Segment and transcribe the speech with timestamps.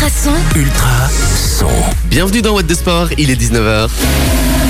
[0.00, 1.66] Ultrason, Ultra son.
[2.06, 3.90] Bienvenue dans What the Sport, il est 19h.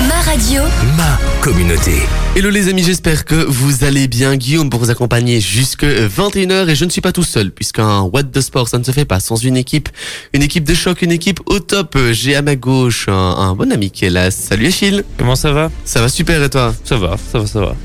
[0.09, 0.63] ma radio,
[0.97, 1.93] Ma communauté.
[2.35, 4.35] Hello les amis, j'espère que vous allez bien.
[4.35, 8.25] Guillaume pour vous accompagner jusque 21h et je ne suis pas tout seul puisqu'un What
[8.25, 9.89] the Sport ça ne se fait pas sans une équipe,
[10.33, 11.97] une équipe de choc, une équipe au top.
[12.11, 14.33] J'ai à ma gauche un, un bon ami qui est là.
[14.33, 15.05] Salut Achille.
[15.17, 15.71] Comment ça va?
[15.85, 16.75] Ça va super et toi?
[16.83, 17.77] Ça va, ça va, ça va.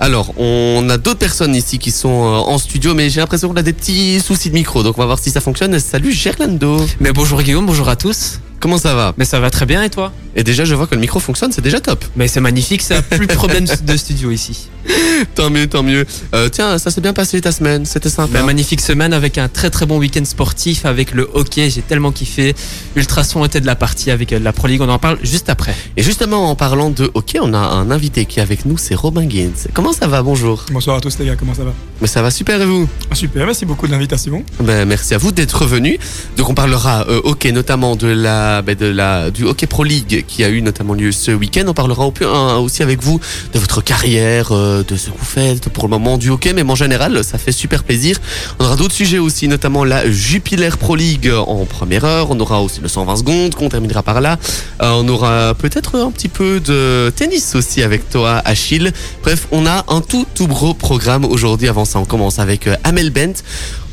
[0.00, 3.56] Alors, on a d'autres personnes ici qui sont euh, en studio mais j'ai l'impression qu'on
[3.56, 5.78] a des petits soucis de micro donc on va voir si ça fonctionne.
[5.78, 6.84] Salut Gerlando.
[7.00, 8.40] Mais bonjour Guillaume, bonjour à tous.
[8.58, 9.14] Comment ça va?
[9.18, 10.12] Mais ça va très bien et toi?
[10.34, 12.04] Et déjà je vois que le micro fonctionne, c'est déjà top.
[12.16, 14.68] Mais c'est magnifique, ça plus de problème de studio ici.
[15.34, 16.04] Tant mieux, tant mieux.
[16.34, 18.38] Euh, tiens, ça s'est bien passé ta semaine, c'était sympa.
[18.38, 22.12] Bah, magnifique semaine avec un très très bon week-end sportif avec le hockey, j'ai tellement
[22.12, 22.54] kiffé.
[22.96, 25.74] Ultrason était de la partie avec euh, la Pro League, on en parle juste après.
[25.96, 28.94] Et justement, en parlant de hockey, on a un invité qui est avec nous, c'est
[28.94, 29.52] Robin Gaines.
[29.72, 30.22] Comment ça va?
[30.22, 30.64] Bonjour.
[30.70, 31.72] Bonsoir à tous les gars, comment ça va?
[32.00, 32.88] Mais ça va super et vous?
[33.10, 34.44] Ah, Super, merci beaucoup de l'invitation.
[34.60, 35.98] ben, Merci à vous d'être venu.
[36.36, 40.24] Donc on parlera euh, hockey, notamment de la, ben, de la, du Hockey Pro League
[40.26, 41.64] qui a eu notamment lieu ce week-end.
[41.68, 43.20] On parlera au plus- hein, aussi avec vous
[43.52, 46.70] de votre carrière, euh, de ce que vous faites pour le moment du hockey, même
[46.70, 48.18] en général, ça fait super plaisir.
[48.58, 52.30] On aura d'autres sujets aussi, notamment la Jupiler Pro League en première heure.
[52.30, 54.38] On aura aussi le 120 secondes qu'on terminera par là.
[54.82, 58.92] Euh, on aura peut-être un petit peu de tennis aussi avec toi, Achille.
[59.22, 61.68] Bref, on a un tout tout gros programme aujourd'hui.
[61.68, 63.42] Avant ça, on commence avec euh, Amel Bent.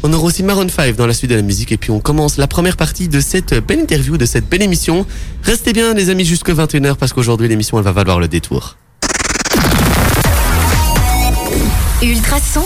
[0.03, 2.37] On aura aussi Maroon 5 dans la suite de la musique et puis on commence
[2.37, 5.05] la première partie de cette belle interview, de cette belle émission.
[5.43, 8.77] Restez bien les amis jusque 21h parce qu'aujourd'hui l'émission elle va valoir le détour.
[12.03, 12.63] Ultrason,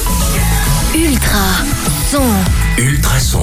[0.96, 1.40] Ultra
[2.10, 2.22] son.
[2.78, 3.42] Ultra son.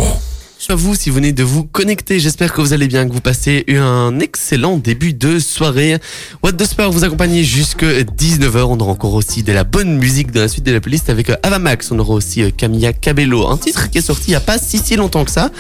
[0.71, 3.21] À vous si vous venez de vous connecter, j'espère que vous allez bien, que vous
[3.21, 5.99] passez un excellent début de soirée.
[6.43, 8.63] What the Sport vous accompagne jusque 19h.
[8.63, 11.29] On aura encore aussi de la bonne musique dans la suite de la playlist avec
[11.29, 11.93] euh, Avamax.
[11.93, 14.57] On aura aussi euh, Camilla Cabello, un titre qui est sorti il n'y a pas
[14.57, 15.51] si si longtemps que ça.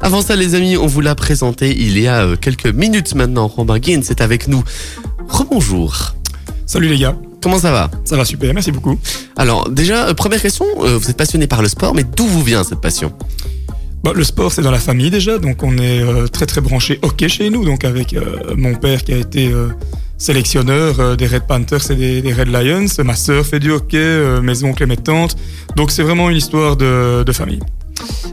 [0.00, 3.46] Avant ça les amis, on vous l'a présenté il y a euh, quelques minutes maintenant.
[3.46, 4.64] Robin Gaines est avec nous.
[5.28, 6.14] Rebonjour.
[6.64, 7.90] Salut les gars, Comment ça va?
[8.04, 8.98] Ça va super, merci beaucoup.
[9.36, 12.42] Alors déjà, euh, première question, euh, vous êtes passionné par le sport, mais d'où vous
[12.42, 13.12] vient cette passion?
[14.04, 16.98] Bon, le sport c'est dans la famille déjà, donc on est euh, très très branché
[17.02, 19.68] hockey chez nous, donc avec euh, mon père qui a été euh,
[20.18, 23.98] sélectionneur euh, des Red Panthers et des, des Red Lions, ma sœur fait du hockey,
[23.98, 25.36] euh, mes oncles et mes tantes,
[25.76, 27.60] donc c'est vraiment une histoire de, de famille.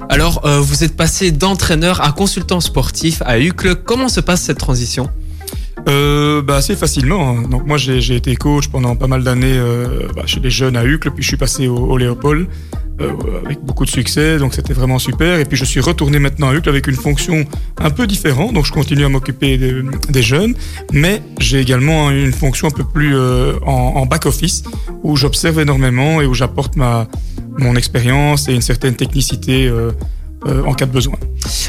[0.08, 4.58] Alors euh, vous êtes passé d'entraîneur à consultant sportif à Uccle, comment se passe cette
[4.58, 5.08] transition?
[5.88, 7.30] Euh, bah, assez facilement.
[7.30, 7.44] hein.
[7.50, 10.84] Donc moi j'ai été coach pendant pas mal d'années euh, bah, chez les jeunes à
[10.84, 12.48] Uccle, puis je suis passé au, Léopold
[13.02, 13.12] euh,
[13.46, 15.40] avec beaucoup de succès, donc c'était vraiment super.
[15.40, 17.46] Et puis je suis retourné maintenant à Uccle avec une fonction
[17.78, 20.54] un peu différente, donc je continue à m'occuper des, jeunes,
[20.92, 24.64] mais j'ai également une fonction un peu plus euh, en, en back office
[25.04, 27.08] où j'observe énormément et où j'apporte ma
[27.58, 29.70] mon expérience et une certaine technicité
[30.48, 31.16] euh, en cas de besoin.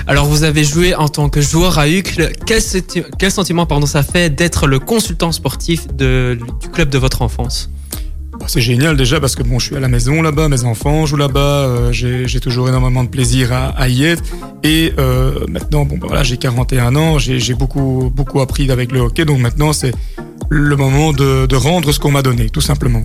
[0.06, 3.86] Alors vous avez joué en tant que joueur à Uccle, quel, senti- quel sentiment pardon,
[3.86, 7.70] ça fait d'être le consultant sportif de- du club de votre enfance?
[8.38, 11.04] Bah, C'est génial déjà parce que bon, je suis à la maison là-bas, mes enfants
[11.04, 14.22] jouent là-bas, euh, j'ai toujours énormément de plaisir à, à y être.
[14.62, 18.92] Et euh, maintenant, bon, bah, voilà, j'ai 41 ans, j'ai j'ai beaucoup, beaucoup appris avec
[18.92, 19.92] le hockey, donc maintenant c'est
[20.48, 23.02] le moment de, de rendre ce qu'on m'a donné, tout simplement.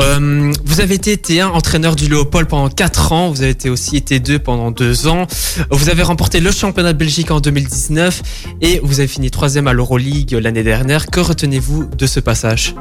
[0.00, 3.98] Euh, vous avez été T1 entraîneur du Léopold pendant 4 ans, vous avez été aussi
[3.98, 5.26] T2 pendant 2 ans,
[5.70, 8.22] vous avez remporté le championnat de Belgique en 2019
[8.62, 11.06] et vous avez fini troisième à l'Euroleague l'année dernière.
[11.06, 12.74] Que retenez-vous de ce passage?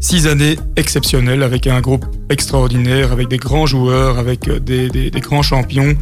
[0.00, 5.94] Six années exceptionnelles avec un groupe extraordinaire, avec des grands joueurs, avec des grands champions.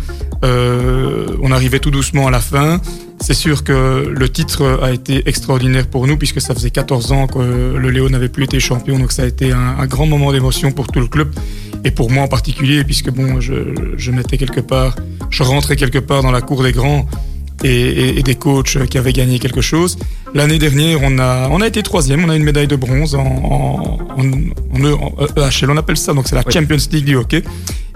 [0.42, 2.80] Euh, on arrivait tout doucement à la fin.
[3.20, 7.26] C'est sûr que le titre a été extraordinaire pour nous puisque ça faisait 14 ans
[7.26, 8.98] que le Léo n'avait plus été champion.
[8.98, 11.32] Donc ça a été un, un grand moment d'émotion pour tout le club
[11.84, 13.54] et pour moi en particulier puisque bon, je,
[13.96, 14.96] je m'étais quelque part,
[15.30, 17.06] je rentrais quelque part dans la cour des grands
[17.62, 19.98] et, et- et des coachs qui avaient gagné quelque chose.
[20.34, 23.20] L'année dernière, on a, on a été troisième, on a une médaille de bronze en,
[23.20, 26.52] en, en, en, E- en EHL, on appelle ça, donc c'est la Oui.
[26.52, 27.42] Champions League du hockey.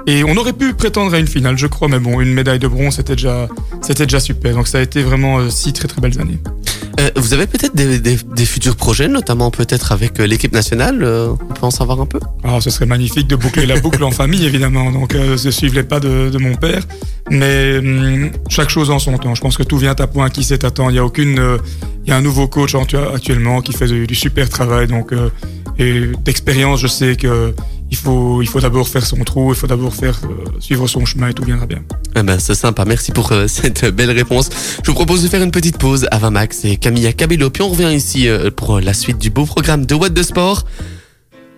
[0.06, 2.68] Et on aurait pu prétendre à une finale, je crois, mais bon, une médaille de
[2.68, 3.48] bronze, c'était déjà,
[3.80, 4.54] c'était déjà super.
[4.54, 6.38] Donc ça a été vraiment euh, six très très belles années.
[7.00, 11.02] Euh, Vous avez peut-être des, des- des futurs projets, notamment peut-être avec euh, l'équipe nationale
[11.02, 12.20] euh, On peut en savoir un peu?
[12.44, 14.92] Alors, ce serait magnifique de boucler la boucle en famille, évidemment.
[14.92, 16.82] Donc, je suivrai pas de, de mon père.
[17.30, 19.34] Mais hum, chaque chose en son temps.
[19.34, 20.90] Je pense que tout vient à point qui sait attend.
[20.90, 21.40] Il y a aucune,
[22.04, 22.84] il y a un nouveau coach en-
[23.14, 24.86] actuellement qui fait du, du super travail.
[24.86, 25.12] Donc,
[25.78, 27.54] et d'expérience, je sais que
[27.90, 31.04] il faut, il faut d'abord faire son trou, il faut d'abord faire euh, suivre son
[31.04, 31.82] chemin et tout viendra bien.
[32.16, 34.50] Eh ben, c'est sympa, merci pour euh, cette belle réponse.
[34.82, 37.68] Je vous propose de faire une petite pause avant Max et Camilla Cabello, puis on
[37.68, 40.64] revient ici euh, pour la suite du beau programme de What the Sport.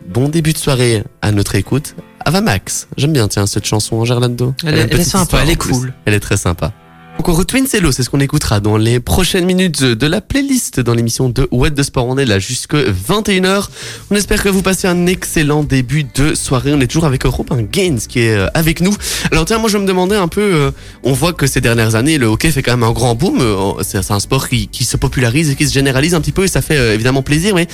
[0.08, 1.94] Bon début de soirée à notre écoute.
[2.24, 4.54] Ava Max, j'aime bien tiens cette chanson Gerlando.
[4.64, 5.94] Elle elle est sympa, elle en est cool.
[6.04, 6.72] Elle est très sympa.
[7.18, 10.94] Encore Twin Cello, c'est ce qu'on écoutera dans les prochaines minutes de la playlist dans
[10.94, 12.06] l'émission de What de Sport.
[12.06, 13.68] On est là jusque 21h.
[14.10, 16.72] On espère que vous passez un excellent début de soirée.
[16.72, 18.94] On est toujours avec Robin Gaines qui est euh, avec nous.
[19.32, 20.70] Alors tiens, moi je me demandais un peu, euh,
[21.02, 23.40] on voit que ces dernières années, le hockey fait quand même un grand boom.
[23.40, 26.48] Euh, C'est un sport qui, se popularise et qui se généralise un petit peu et
[26.48, 27.56] ça fait évidemment plaisir.
[27.56, 27.66] Mais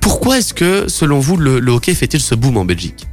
[0.00, 3.08] pourquoi est-ce que, selon vous, le, le hockey fait-il ce boom en Belgique?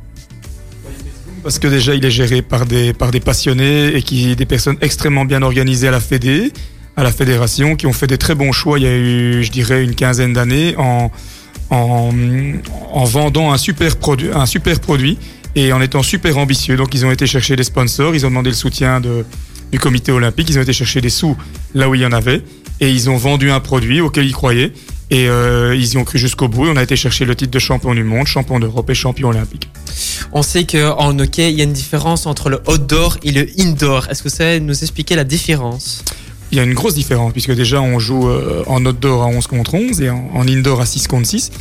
[1.47, 4.75] Parce que déjà, il est géré par des, par des passionnés et qui, des personnes
[4.81, 6.51] extrêmement bien organisées à la Fédé,
[6.97, 9.49] à la fédération, qui ont fait des très bons choix il y a eu, je
[9.49, 11.09] dirais, une quinzaine d'années en,
[11.69, 12.11] en,
[12.91, 15.17] en vendant un super, produit, un super produit
[15.55, 16.75] et en étant super ambitieux.
[16.75, 20.49] Donc, ils ont été chercher des sponsors, ils ont demandé le soutien du comité olympique,
[20.49, 21.37] ils ont été chercher des sous
[21.73, 22.41] là où il y en avait
[22.79, 24.73] et ils ont vendu un produit auquel ils croyaient.
[25.09, 26.65] Et euh, ils y ont cru jusqu'au bout.
[26.65, 29.29] Et on a été chercher le titre de champion du monde, champion d'Europe et champion
[29.29, 29.69] olympique.
[30.33, 34.07] On sait qu'en hockey, il y a une différence entre le outdoor et le indoor.
[34.09, 36.03] Est-ce que vous savez nous expliquer la différence?
[36.51, 39.47] Il y a une grosse différence puisque déjà on joue euh, en outdoor à 11
[39.47, 41.51] contre 11 et en, en indoor à 6 contre 6.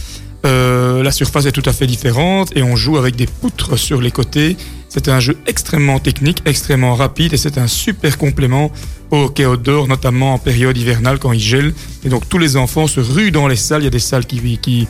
[0.47, 4.01] Euh, la surface est tout à fait différente et on joue avec des poutres sur
[4.01, 4.57] les côtés.
[4.89, 8.71] C'est un jeu extrêmement technique, extrêmement rapide et c'est un super complément
[9.11, 11.75] au hockey outdoor, notamment en période hivernale quand il gèle.
[12.05, 13.83] Et donc tous les enfants se ruent dans les salles.
[13.83, 14.87] Il y a des salles qui, qui,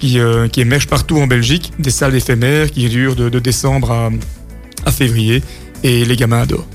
[0.00, 4.10] qui, euh, émergent partout en Belgique, des salles éphémères qui durent de, de décembre à,
[4.84, 5.42] à février
[5.84, 6.66] et les gamins adorent.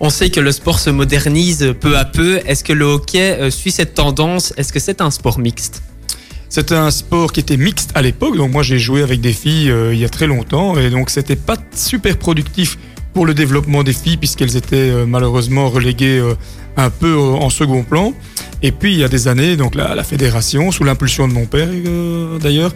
[0.00, 2.40] On sait que le sport se modernise peu à peu.
[2.46, 4.52] Est-ce que le hockey euh, suit cette tendance?
[4.56, 5.82] Est-ce que c'est un sport mixte?
[6.48, 9.70] C'était un sport qui était mixte à l'époque, donc moi j'ai joué avec des filles
[9.70, 12.78] euh, il y a très longtemps, et donc c'était pas super productif
[13.12, 16.34] pour le développement des filles puisqu'elles étaient euh, malheureusement reléguées euh,
[16.76, 18.14] un peu en second plan.
[18.62, 21.68] Et puis il y a des années, donc la, fédération, sous l'impulsion de mon père
[22.40, 22.72] d'ailleurs,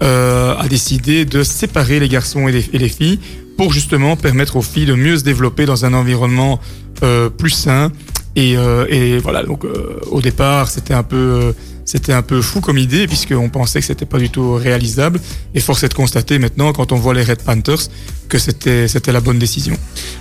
[0.00, 3.18] a décidé de séparer les garçons et les filles
[3.56, 6.60] pour justement permettre aux filles de mieux se développer dans un environnement
[7.02, 7.90] euh, plus sain.
[8.34, 11.52] Et, euh, et voilà, donc euh, au départ c'était un peu euh,
[11.86, 15.20] c'était un peu fou comme idée puisqu'on pensait que c'était pas du tout réalisable.
[15.54, 17.88] Et force est de constater maintenant, quand on voit les Red Panthers,
[18.28, 19.74] que c'était c'était la bonne décision.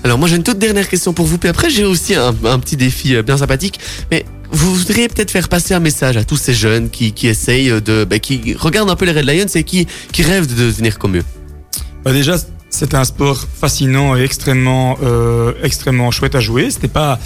[0.05, 2.59] Alors moi j'ai une toute dernière question pour vous, puis après j'ai aussi un, un
[2.59, 3.81] petit défi bien sympathique.
[4.11, 7.81] Mais vous voudriez peut-être faire passer un message à tous ces jeunes qui, qui essayent
[7.81, 10.97] de, bah, qui regardent un peu les Red Lions et qui, qui rêvent de devenir
[10.99, 11.23] comme eux?
[12.05, 12.37] Bah déjà,
[12.75, 16.69] c'est un sport fascinant et extrêmement, euh, extrêmement chouette à jouer.
[16.69, 17.19] C'était pas,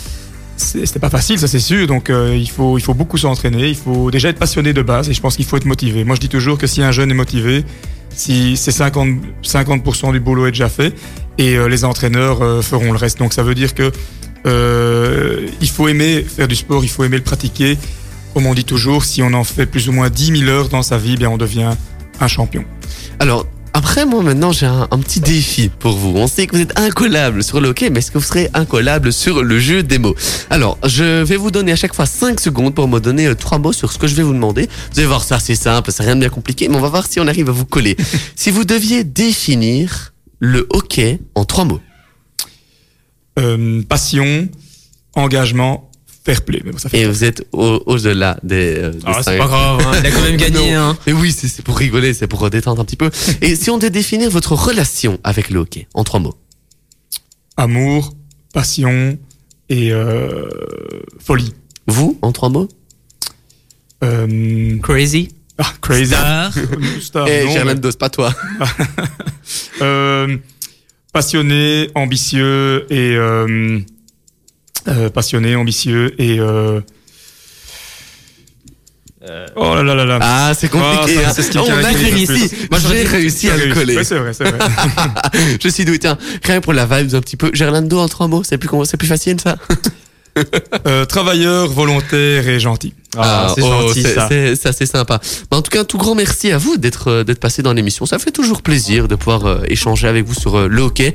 [0.58, 1.88] c'était pas facile, ça c'est sûr.
[1.88, 3.68] Donc euh, il faut, il faut beaucoup s'entraîner.
[3.68, 6.04] Il faut déjà être passionné de base et je pense qu'il faut être motivé.
[6.04, 7.66] Moi, je dis toujours que si un jeune est motivé,
[8.12, 9.10] si c'est 50,
[9.44, 10.94] 50% du boulot est déjà fait
[11.40, 13.18] et euh, les entraîneurs feront le reste.
[13.18, 13.92] Donc ça veut dire que
[14.46, 17.78] il faut aimer faire du sport, il faut aimer le pratiquer.
[18.36, 20.84] Comme on dit toujours, si on en fait plus ou moins 10 000 heures dans
[20.84, 21.72] sa vie, bien on devient
[22.22, 22.64] un champion.
[23.20, 26.14] Alors, après, moi, maintenant, j'ai un, un petit défi pour vous.
[26.16, 29.14] On sait que vous êtes incollable sur le hockey, mais est-ce que vous serez incollable
[29.14, 30.16] sur le jeu des mots?
[30.50, 33.60] Alors, je vais vous donner à chaque fois 5 secondes pour me donner euh, trois
[33.60, 34.70] mots sur ce que je vais vous demander.
[34.92, 37.06] Vous allez voir ça, c'est simple, c'est rien de bien compliqué, mais on va voir
[37.08, 37.96] si on arrive à vous coller.
[38.36, 41.82] si vous deviez définir le hockey en trois mots.
[43.38, 44.50] Euh, passion,
[45.16, 45.89] engagement,
[46.34, 46.62] fair play.
[46.66, 48.76] Mais bon, ça fait Et vous êtes au- au-delà des...
[48.78, 50.74] euh, des Ah, c'est pas grave, hein, il a quand même gagné.
[50.76, 50.98] Hein.
[51.08, 53.10] Mais oui, c'est pour rigoler, c'est pour détendre un petit peu.
[53.42, 56.36] Et si on devait définir votre relation avec le hockey en trois mots
[57.58, 58.14] amour,
[58.54, 59.18] passion
[59.70, 60.48] et euh,
[61.20, 61.54] folie.
[61.88, 62.70] Vous, en trois mots
[64.04, 65.30] Euh, Crazy.
[65.58, 66.06] ah, crazy.
[66.14, 66.54] Star.
[67.02, 68.34] Star, Eh, non, Gerlando, c'est pas toi.
[68.60, 68.66] mais,
[69.82, 70.38] euh,
[71.12, 73.16] passionné, ambitieux et
[74.88, 76.82] euh, euh, passionné, ambitieux et euh,
[79.56, 80.20] oh là là là là.
[80.22, 81.20] Ah, c'est compliqué.
[81.20, 81.34] Ah, ça, hein.
[81.36, 82.52] c'est ce qui on a réussi.
[82.72, 83.98] Moi, j'ai réussi à le coller.
[83.98, 84.60] Ouais, c'est vrai, c'est vrai.
[85.62, 86.00] Je suis doué.
[86.00, 87.52] Tiens, rien pour la vibe un petit peu.
[87.54, 89.58] Gerlando en trois mots, c'est plus, c'est plus facile ça?
[90.88, 92.94] Euh, travailleur, volontaire et gentil.
[93.18, 95.20] Ah, c'est oh, gentil c'est- c'est assez sympa.
[95.52, 98.06] En tout cas, un tout grand merci à vous d'être euh, d'être passé dans l'émission.
[98.06, 101.14] Ça fait toujours plaisir de pouvoir euh, échanger avec vous sur euh, le hockey.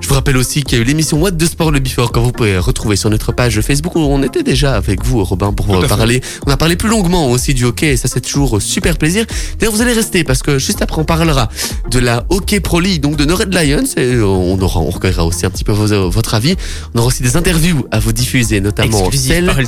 [0.00, 2.18] Je vous rappelle aussi qu'il y a eu l'émission What de Sport le Before que
[2.18, 5.72] vous pouvez retrouver sur notre page Facebook où on était déjà avec vous, Robin, pour
[5.76, 6.20] euh, parler.
[6.46, 9.24] On a parlé plus longuement aussi du hockey et ça c'est toujours euh, super plaisir.
[9.58, 11.48] D'ailleurs, vous allez rester parce que juste après on parlera
[11.90, 14.90] de la Hockey Pro League, donc de nos Red Lions et euh, on aura on
[14.90, 16.56] recueillera aussi un petit peu vos- euh, votre avis.
[16.94, 19.58] On aura aussi des interviews à vous diffuser, notamment Exclusif celle par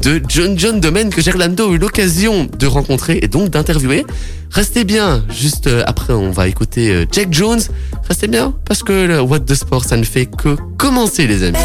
[0.00, 4.06] de John John Domaine que Gerlando a eu l'occasion de rencontrer et donc d'interviewer.
[4.52, 7.58] Restez bien, juste euh, après on va écouter euh, Jack Jones.
[8.06, 11.58] Restez bien parce que le What the Sport ça ne fait que commencer les amis.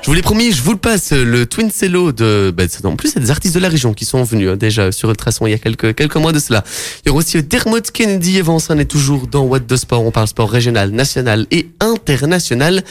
[0.00, 2.50] Je vous l'ai promis, je vous le passe, le Twin Cello de...
[2.56, 5.10] bah, en plus, c'est des artistes de la région qui sont venus hein, déjà sur
[5.10, 6.64] Ultrason il y a quelques, quelques mois de cela.
[7.04, 10.02] Il y aura aussi euh, Dermot Kennedy Evans, on est toujours dans What the Sport,
[10.02, 12.82] on parle sport régional, national et international.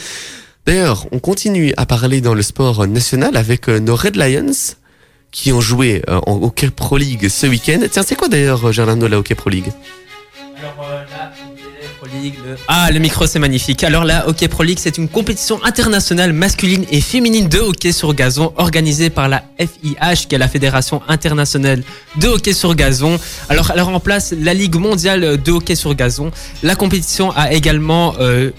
[0.64, 4.76] D'ailleurs, on continue à parler dans le sport national avec euh, nos Red Lions
[5.36, 7.80] qui ont joué euh, en Hockey Pro League ce week-end.
[7.90, 9.70] Tiens, c'est quoi d'ailleurs, Gerlando, la Hockey Pro League?
[10.58, 11.30] Alors euh, là,
[11.98, 13.84] Pro League, le- Ah, le micro, c'est magnifique.
[13.84, 18.14] Alors là, Hockey Pro League, c'est une compétition internationale masculine et féminine de hockey sur
[18.14, 21.82] gazon organisée par la FIH, qui est la Fédération internationale
[22.16, 23.18] de hockey sur gazon.
[23.50, 26.30] Alors, elle remplace la Ligue mondiale de hockey sur gazon.
[26.62, 28.50] La compétition a également, euh,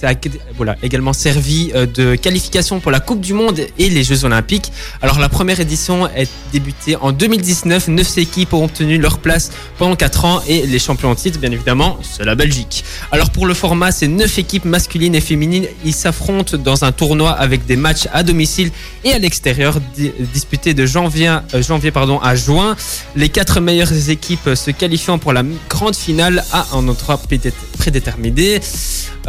[0.00, 4.24] ça a également servi euh, de qualification pour la Coupe du Monde et les Jeux
[4.24, 4.72] Olympiques.
[5.02, 7.88] Alors, la première édition est débutée en 2019.
[7.88, 11.50] Neuf équipes ont obtenu leur place pendant 4 ans et les champions en titre, bien
[11.52, 12.84] évidemment, c'est la Belgique.
[13.12, 15.66] Alors pour le format, c'est 9 équipes masculines et féminines.
[15.84, 18.70] Ils s'affrontent dans un tournoi avec des matchs à domicile
[19.04, 21.62] et à l'extérieur di- disputés de janvier, euh,
[22.22, 22.76] à juin.
[23.16, 28.60] Les quatre meilleures équipes se qualifiant pour la grande finale à un endroit prédé- prédéterminé.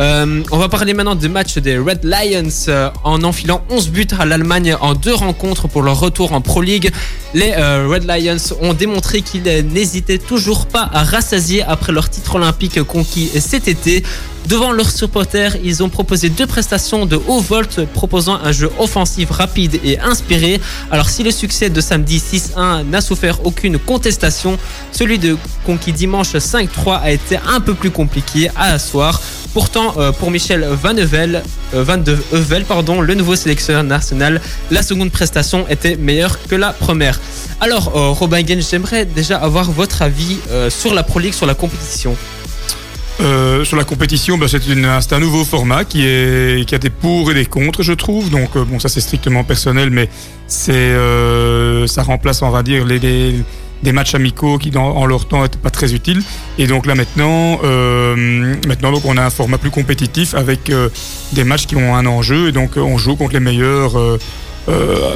[0.01, 4.08] Euh, on va parler maintenant du match des Red Lions euh, en enfilant 11 buts
[4.17, 6.91] à l'Allemagne en deux rencontres pour leur retour en Pro League.
[7.36, 12.34] Les euh, Red Lions ont démontré qu'ils n'hésitaient toujours pas à rassasier après leur titre
[12.36, 14.03] olympique conquis cet été.
[14.48, 19.29] Devant leurs supporters, ils ont proposé deux prestations de haut volt proposant un jeu offensif
[19.29, 20.60] rapide et inspiré.
[20.89, 24.58] Alors si le succès de samedi 6-1 n'a souffert aucune contestation,
[24.91, 29.22] celui de conquis dimanche 5-3 a été un peu plus compliqué à asseoir.
[29.53, 31.43] Pourtant, euh, pour Michel Van Heuvel,
[31.74, 34.39] euh, Van de Heuvel, pardon, le nouveau sélectionneur national,
[34.72, 37.20] la seconde prestation était meilleure que la première.
[37.60, 40.38] Alors, euh, Robin Gaines, j'aimerais déjà avoir votre avis
[40.70, 42.15] sur la Pro League, sur la compétition.
[43.63, 47.84] Sur la compétition, bah, c'est un nouveau format qui, a des pour et des contre,
[47.84, 48.31] je trouve.
[48.31, 50.10] Donc, bon, ça c'est strictement personnel, mais
[50.48, 53.36] ça remplace, on va dire, les-
[53.83, 56.21] des matchs amicaux qui, dans, en leur temps, n'étaient pas très utiles.
[56.57, 60.89] Et donc là, maintenant, euh, maintenant donc, on a un format plus compétitif avec euh,
[61.33, 62.50] des matchs qui ont un enjeu.
[62.50, 64.17] Et donc, on joue contre les meilleurs euh,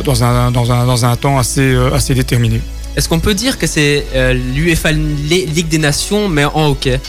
[0.03, 2.61] dans, un, dans, un, dans un temps assez, assez déterminé.
[2.95, 4.05] Est-ce qu'on peut dire que c'est
[4.55, 6.99] l'UEFA Ligue des Nations, mais en hockey?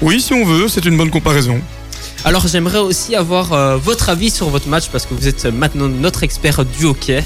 [0.00, 1.60] Oui, si on veut, c'est une bonne comparaison.
[2.24, 6.22] Alors j'aimerais aussi avoir votre avis sur votre match parce que vous êtes maintenant notre
[6.22, 7.22] expert du hockey.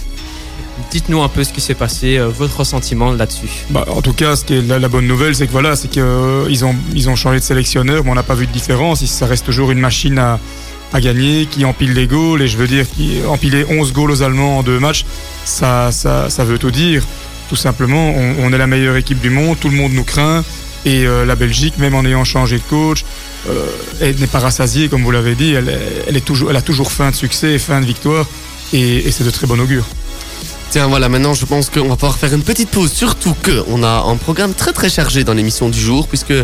[0.90, 3.66] Dites-nous un peu ce qui s'est passé, euh, votre ressentiment là-dessus.
[3.68, 6.74] Bah, en tout cas, ce qui la, bonne nouvelle, c'est que voilà, c'est qu'ils ont
[6.94, 9.04] ils ont changé de sélectionneur, mais on n'a pas vu de différence.
[9.04, 10.40] Ça reste toujours une machine à,
[11.00, 12.40] gagner, qui empile les goals.
[12.40, 15.04] Et je veux dire, qui empiler 11 goals aux Allemands en deux matchs,
[15.44, 15.90] ça,
[16.38, 17.04] veut tout dire.
[17.50, 20.42] Tout simplement, on, est la meilleure équipe du monde, tout le monde nous craint.
[20.86, 23.04] Et euh, la Belgique, même en ayant changé de coach,
[23.48, 23.66] euh,
[24.00, 25.52] elle n'est pas rassasiée, comme vous l'avez dit.
[25.52, 28.26] Elle a toujours faim de succès et faim de victoire.
[28.72, 29.84] Et, et c'est de très bon augure.
[30.70, 34.02] Tiens, voilà, maintenant je pense qu'on va pouvoir faire une petite pause, surtout qu'on a
[34.06, 36.34] un programme très très chargé dans l'émission du jour, puisque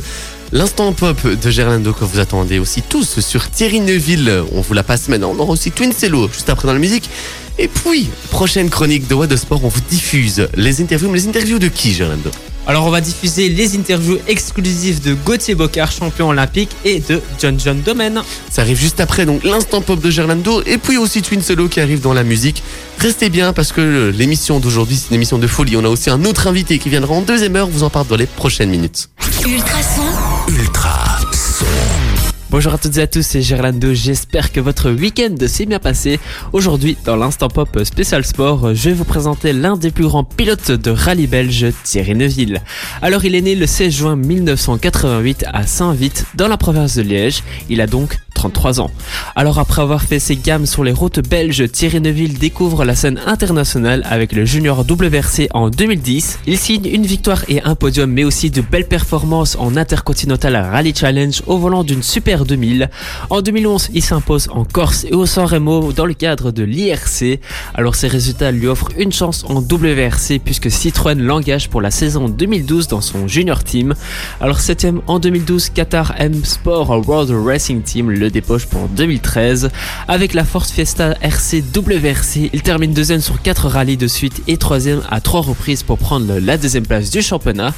[0.51, 4.83] l'instant pop de Gerlando que vous attendez aussi tous sur Thierry Neuville, on vous la
[4.83, 7.11] passe maintenant, on aura aussi Twin Cello juste après dans la musique.
[7.59, 11.29] Et puis, prochaine chronique de What de Sport, on vous diffuse les interviews, mais les
[11.29, 12.31] interviews de qui, Gerlando
[12.67, 17.61] Alors on va diffuser les interviews exclusives de Gauthier Bocard, champion olympique, et de John
[17.61, 18.23] John Domen.
[18.51, 21.81] Ça arrive juste après, donc l'instant pop de Gerlando, et puis aussi Twin Solo qui
[21.81, 22.63] arrive dans la musique.
[22.99, 25.77] Restez bien parce que l'émission d'aujourd'hui, c'est une émission de folie.
[25.77, 28.17] On a aussi un autre invité qui viendra en deuxième heure, vous en parle dans
[28.17, 29.11] les prochaines minutes.
[29.47, 30.03] Ultrason,
[30.49, 32.14] Ultra son.
[32.55, 36.21] Bonjour à toutes et à tous, c'est Gerlando, j'espère que votre week-end s'est bien passé.
[36.53, 40.71] Aujourd'hui, dans l'instant pop spécial sport, je vais vous présenter l'un des plus grands pilotes
[40.71, 42.63] de rallye belge, Thierry Neuville.
[43.03, 47.43] Alors il est né le 16 juin 1988 à Saint-Vite, dans la province de Liège,
[47.69, 48.91] il a donc 33 ans.
[49.37, 53.19] Alors après avoir fait ses gammes sur les routes belges, Thierry Neuville découvre la scène
[53.25, 56.41] internationale avec le junior WRC en 2010.
[56.47, 60.95] Il signe une victoire et un podium mais aussi de belles performances en Intercontinental Rally
[60.95, 62.91] Challenge au volant d'une Super 2000.
[63.31, 67.41] En 2011, il s'impose en Corse et au San Remo dans le cadre de l'IRC.
[67.75, 72.29] Alors ces résultats lui offrent une chance en WRC puisque Citroën l'engage pour la saison
[72.29, 73.95] 2012 dans son junior team.
[74.43, 79.71] Alors 7 en 2012, Qatar M Sport World Racing Team le dépoche pour 2013.
[80.09, 84.57] Avec la Force Fiesta RC WRC, il termine deuxième sur 4 rallyes de suite et
[84.57, 87.73] troisième à 3 reprises pour prendre la deuxième place du championnat.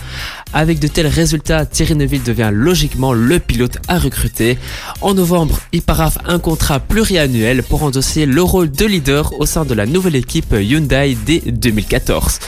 [0.52, 4.58] Avec de tels résultats, Thierry Neuville devient logiquement le pilote à recruter.
[5.00, 9.64] En novembre, il paraffe un contrat pluriannuel pour endosser le rôle de leader au sein
[9.64, 12.38] de la nouvelle équipe Hyundai dès 2014.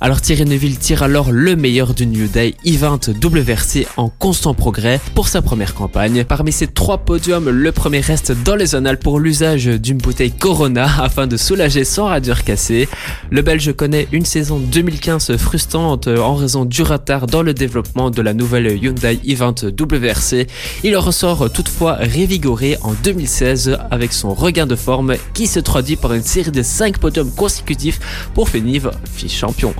[0.00, 5.28] Alors Thierry Neuville tire alors le meilleur d'une Hyundai i20 WRC en constant progrès pour
[5.28, 6.24] sa première campagne.
[6.24, 10.88] Parmi ces trois podiums, le premier reste dans les annales pour l'usage d'une bouteille Corona
[11.02, 12.88] afin de soulager son radiateur cassé.
[13.30, 18.22] Le Belge connaît une saison 2015 frustrante en raison du retard dans le développement de
[18.22, 20.46] la nouvelle Hyundai i20 WRC.
[20.84, 26.12] Il ressort toutefois révigoré en 2016 avec son regain de forme qui se traduit par
[26.12, 27.98] une série de 5 podiums consécutifs
[28.34, 29.74] pour finir vice-champion.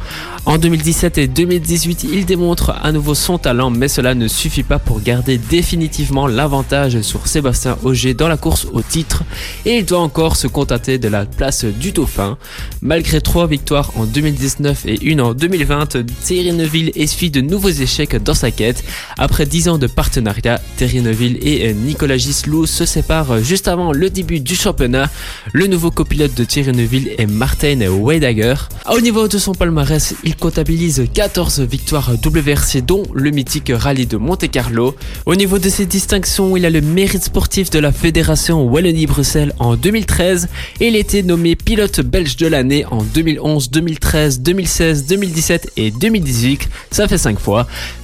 [0.44, 4.78] En 2017 et 2018, il démontre à nouveau son talent, mais cela ne suffit pas
[4.78, 9.24] pour garder définitivement l'avantage sur Sébastien Auger dans la course au titre
[9.64, 12.38] et il doit encore se contenter de la place du Dauphin.
[12.80, 18.16] Malgré trois victoires en 2019 et une en 2020, Thierry Neuville essuie de nouveaux échecs
[18.22, 18.84] dans sa quête.
[19.18, 24.10] Après 10 ans de partenariat, Thierry Neuville et Nicolas Gislou se séparent juste avant le
[24.10, 25.10] début du championnat.
[25.52, 28.54] Le nouveau copilote de Thierry Neuville est Martin Weidager.
[28.90, 34.16] Au niveau de son palmarès, il comptabilise 14 victoires WRC dont le mythique rallye de
[34.16, 34.94] Monte Carlo.
[35.24, 39.76] Au niveau de ses distinctions, il a le mérite sportif de la Fédération Wallonie-Bruxelles en
[39.76, 40.48] 2013
[40.80, 46.68] et il était nommé pilote belge de l'année en 2011, 2013, 2016, 2017 et 2018.
[46.90, 47.45] Ça fait 5 fois.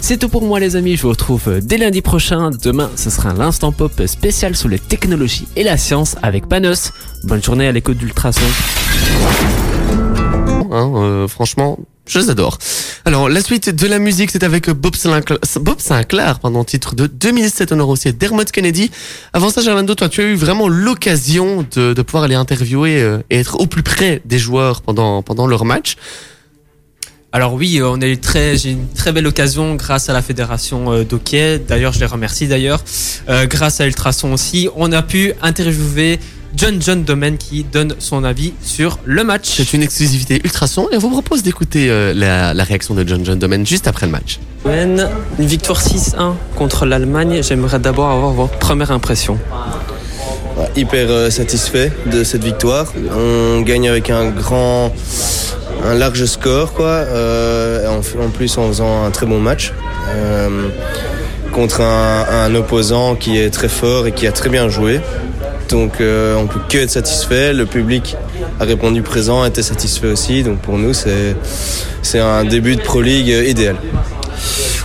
[0.01, 2.51] C'est tout pour moi les amis, je vous retrouve dès lundi prochain.
[2.63, 6.93] Demain, ce sera l'instant pop spécial sur les technologies et la science avec Panos.
[7.25, 8.41] Bonne journée à l'écoute d'Ultrason.
[10.71, 12.59] Hein, euh, franchement, je les adore.
[13.05, 15.39] Alors, la suite de la musique, c'est avec Bob Sinclair,
[16.41, 17.73] Bob titre de 2007.
[17.73, 18.91] On aura aussi Dermot Kennedy.
[19.33, 23.19] Avant ça, Gerlando, toi, tu as eu vraiment l'occasion de, de pouvoir aller interviewer euh,
[23.31, 25.97] et être au plus près des joueurs pendant, pendant leur match.
[27.35, 30.21] Alors oui, euh, on a eu très, j'ai une très belle occasion grâce à la
[30.21, 31.59] fédération euh, d'hockey.
[31.67, 32.85] D'ailleurs, je les remercie d'ailleurs.
[33.31, 36.19] Euh, grâce à Ultrason aussi, on a pu interviewer
[36.55, 39.49] John John Domen qui donne son avis sur le match.
[39.57, 43.25] C'est une exclusivité Ultrason et on vous propose d'écouter euh, la, la réaction de John
[43.25, 44.39] John Domen juste après le match.
[44.67, 45.09] Une
[45.39, 47.43] victoire 6-1 contre l'Allemagne.
[47.43, 49.39] J'aimerais d'abord avoir votre première impression.
[50.77, 52.93] Hyper euh, satisfait de cette victoire.
[53.17, 54.33] On gagne avec un
[55.95, 56.73] large score.
[56.81, 59.73] Euh, en, plus, en faisant un très bon match
[60.15, 60.69] euh,
[61.53, 65.01] contre un opposant qui est très fort et qui a très bien joué.
[65.73, 67.53] Donc, euh, on peut que être satisfait.
[67.55, 68.17] Le public
[68.61, 70.43] a répondu présent, était satisfait aussi.
[70.43, 71.35] Donc, pour nous, c'est
[72.03, 73.77] c'est un début de Pro League idéal.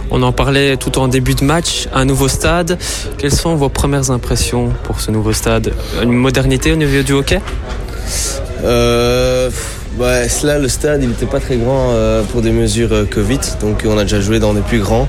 [0.10, 2.80] On en parlait tout en début de match, un nouveau stade.
[3.18, 5.74] Quelles sont vos premières impressions pour ce nouveau stade?
[6.02, 7.42] Une modernité au niveau du hockey?
[8.64, 9.50] Euh,
[10.00, 13.40] ouais, là, le stade, il n'était pas très grand euh, pour des mesures euh, Covid,
[13.62, 15.08] donc on a déjà joué dans des plus grands.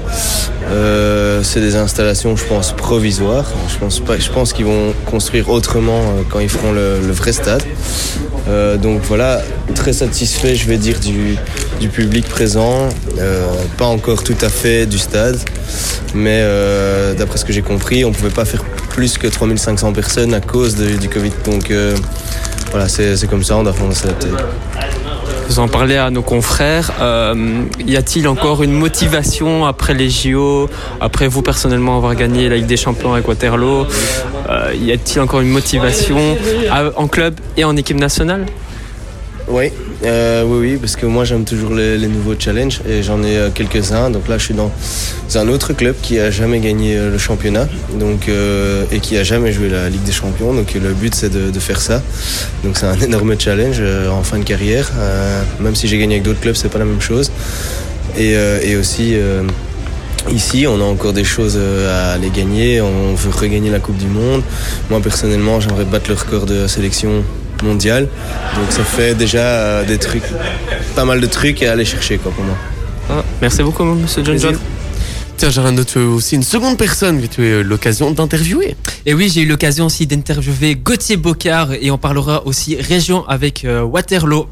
[0.70, 3.46] Euh, c'est des installations, je pense, provisoires.
[3.72, 7.12] Je pense pas, je pense qu'ils vont construire autrement euh, quand ils feront le, le
[7.12, 7.62] vrai stade.
[8.48, 9.40] Euh, donc voilà,
[9.74, 11.37] très satisfait, je vais dire, du,
[11.81, 12.88] du public présent.
[13.77, 15.38] Pas encore tout à fait du stade,
[16.14, 16.42] mais
[17.16, 20.77] d'après ce que j'ai compris, on pouvait pas faire plus que 3500 personnes à cause
[20.77, 21.33] du Covid.
[21.44, 21.72] Donc
[22.70, 24.28] voilà, c'est comme ça, on doit, on doit s'adapter.
[25.48, 26.92] Vous en parlez à nos confrères.
[27.00, 30.68] Euh, y a-t-il encore une motivation après les JO,
[31.00, 33.87] après vous personnellement avoir gagné la Ligue des Champions avec Waterloo
[34.50, 36.37] euh, Y a-t-il encore une motivation
[36.70, 38.44] à- en club et en équipe nationale?
[39.48, 39.72] Oui,
[40.05, 43.51] euh, oui, oui, parce que moi j'aime toujours les, nouveaux challenges et j'en ai euh,
[43.53, 44.11] quelques-uns.
[44.11, 44.71] Donc là, je suis dans
[45.35, 47.67] un autre club qui a jamais gagné euh, le championnat,
[47.99, 48.29] donc
[48.93, 50.55] et qui a jamais joué la Ligue des Champions.
[50.55, 52.03] Donc le but c'est de, faire ça.
[52.63, 54.91] Donc c'est un énorme challenge en fin de carrière.
[55.61, 57.31] Même si j'ai gagné avec d'autres clubs, c'est pas la même chose.
[58.17, 59.17] Et, et aussi.
[60.33, 61.59] Ici, on a encore des choses
[61.89, 62.83] à aller gagner.
[62.83, 64.43] On veut regagner la Coupe du Monde.
[64.91, 67.25] Moi, personnellement, j'aimerais battre le record de sélection
[67.62, 68.09] mondiale.
[68.55, 70.25] Donc, ça fait déjà euh, des trucs,
[70.94, 72.57] pas mal de trucs à aller chercher, quoi, pour moi.
[73.11, 74.59] Ah, Merci beaucoup, Monsieur John John.
[75.37, 78.75] Tiens, Gerlando, tu as aussi une seconde personne que tu as eu l'occasion d'interviewer.
[79.07, 83.64] Et oui, j'ai eu l'occasion aussi d'interviewer Gauthier Bocard et on parlera aussi région avec
[83.64, 84.49] euh, Waterloo.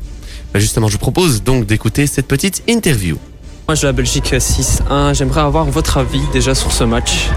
[0.54, 3.18] Bah, justement, je vous propose donc d'écouter cette petite interview.
[3.68, 5.12] Moi, je joue la Belgique 6-1.
[5.14, 7.30] J'aimerais avoir votre avis déjà sur ce match.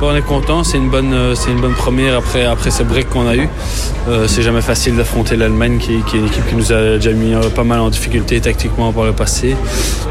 [0.00, 1.34] Bon, on est content, c'est une bonne, euh,
[1.76, 3.46] première après ce break qu'on a eu.
[4.08, 7.34] Euh, c'est jamais facile d'affronter l'Allemagne, qui, est une équipe qui nous a déjà mis
[7.34, 9.54] euh, pas mal en difficulté tactiquement par le passé.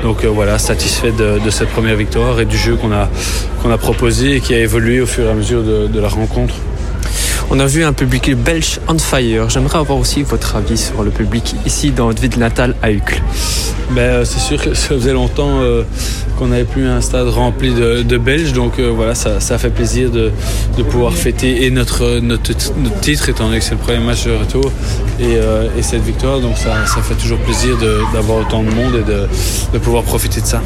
[0.04, 2.92] Donc voilà, satisfait de, cette première victoire et du jeu qu'on
[3.72, 6.54] a proposé et qui a évolué au fur et à mesure de la rencontre.
[7.52, 9.50] On a vu un public belge on fire.
[9.50, 13.24] J'aimerais avoir aussi votre avis sur le public ici dans votre ville natale à Uccle.
[13.90, 15.82] Ben, euh, c'est sûr que ça faisait longtemps euh,
[16.40, 20.32] qu'on n'avait plus un stade rempli de, Belges, donc euh, voilà, ça, fait plaisir de,
[20.90, 22.54] pouvoir fêter et notre, notre,
[23.02, 24.72] titre, étant donné que c'est le premier match de retour,
[25.20, 27.78] et, euh, et cette victoire, donc ça, fait toujours plaisir
[28.14, 29.04] d'avoir autant de monde et
[29.74, 30.62] de, pouvoir profiter de ça.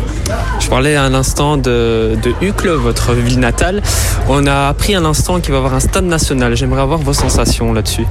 [0.59, 3.81] Je parlais à l'instant de, de Uccle, votre ville natale.
[4.29, 6.55] On a appris à l'instant qu'il va y avoir un stade national.
[6.55, 8.05] J'aimerais avoir vos sensations là-dessus.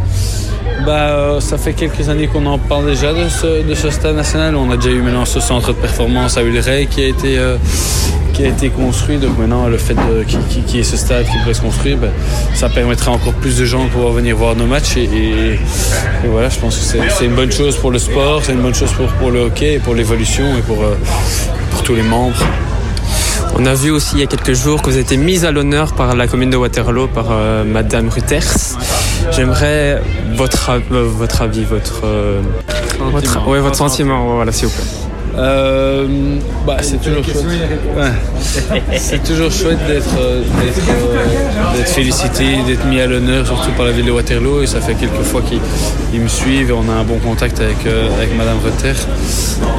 [0.87, 4.17] Bah, euh, ça fait quelques années qu'on en parle déjà de ce, de ce stade
[4.17, 4.57] national.
[4.57, 7.57] On a déjà eu maintenant ce centre de performance à Ulray qui a été euh,
[8.33, 9.19] qui a été construit.
[9.19, 9.95] Donc maintenant, le fait
[10.49, 12.11] qu'il y ait ce stade qui pourrait se construire, ben,
[12.55, 14.97] ça permettra encore plus de gens de pouvoir venir voir nos matchs.
[14.97, 15.59] Et, et-
[16.29, 18.91] voilà, je pense que c'est une bonne chose pour le sport, c'est une bonne chose
[18.93, 20.97] pour, pour le hockey, et pour l'évolution et pour, euh,
[21.71, 22.37] pour tous les membres.
[23.59, 25.51] On a vu aussi il y a quelques jours que vous avez été mise à
[25.53, 28.77] l'honneur par la commune de Waterloo, par euh, Madame Rutters.
[29.31, 30.03] J'aimerais
[30.35, 32.41] votre, euh, votre avis, votre, euh,
[32.99, 34.85] votre, ouais, votre sentiment, voilà, s'il vous plaît.
[35.37, 36.07] Euh,
[36.67, 37.45] bah, c'est toujours chouette.
[38.97, 43.93] C'est toujours chouette d'être euh, euh, d'être félicité, d'être mis à l'honneur, surtout par la
[43.93, 44.63] ville de Waterloo.
[44.63, 45.61] Et ça fait quelques fois qu'ils
[46.13, 48.93] ils me suivent et on a un bon contact avec, avec Madame Rutter.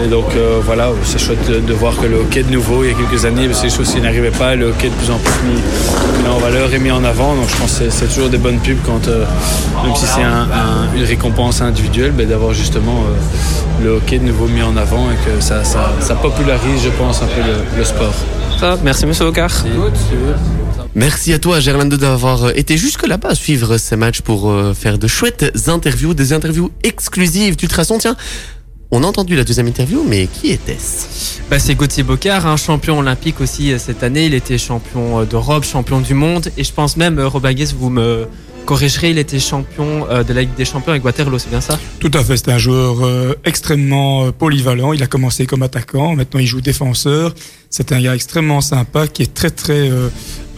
[0.04, 0.26] Et donc
[0.66, 3.48] voilà, c'est chouette de, voir que le hockey de nouveau, il y a quelques années,
[3.48, 4.56] des choses qui n'arrivaient pas.
[4.56, 7.36] Le hockey de plus en plus mis, en valeur et mis en avant.
[7.36, 10.96] Donc je pense que c'est- toujours des bonnes pubs quand, même si c'est un- un-
[10.96, 13.04] une récompense individuelle, ben, d'avoir justement
[13.84, 17.22] le hockey de nouveau mis en avant et que ça, ça, ça popularise, je pense,
[17.22, 18.13] un peu le, le sport.
[18.60, 19.52] Ça, merci Monsieur Ocar.
[20.96, 24.74] Merci à toi, Gerlando, d'avoir euh, été jusque là-bas à suivre ces matchs pour euh,
[24.74, 27.98] faire de chouettes interviews, des interviews exclusives d'Ultrason.
[27.98, 28.15] Tiens,
[28.91, 31.39] on a entendu la deuxième interview, mais qui était-ce?
[31.50, 34.28] Bah, c'est Gauthier Bocard, un champion olympique aussi euh, cette année.
[34.28, 36.50] Il était champion d'Europe, champion du monde.
[36.58, 38.28] Et je pense même, Robin Guess, vous me
[38.63, 41.80] corrigerez, il était champion euh, de la Ligue des champions avec Waterloo, c'est bien ça?
[41.99, 44.93] Tout à fait, c'est un joueur euh, extrêmement euh, polyvalent.
[44.93, 47.34] Il a commencé comme attaquant, maintenant il joue défenseur.
[47.76, 50.10] C'est un gars extrêmement sympa qui est très très euh,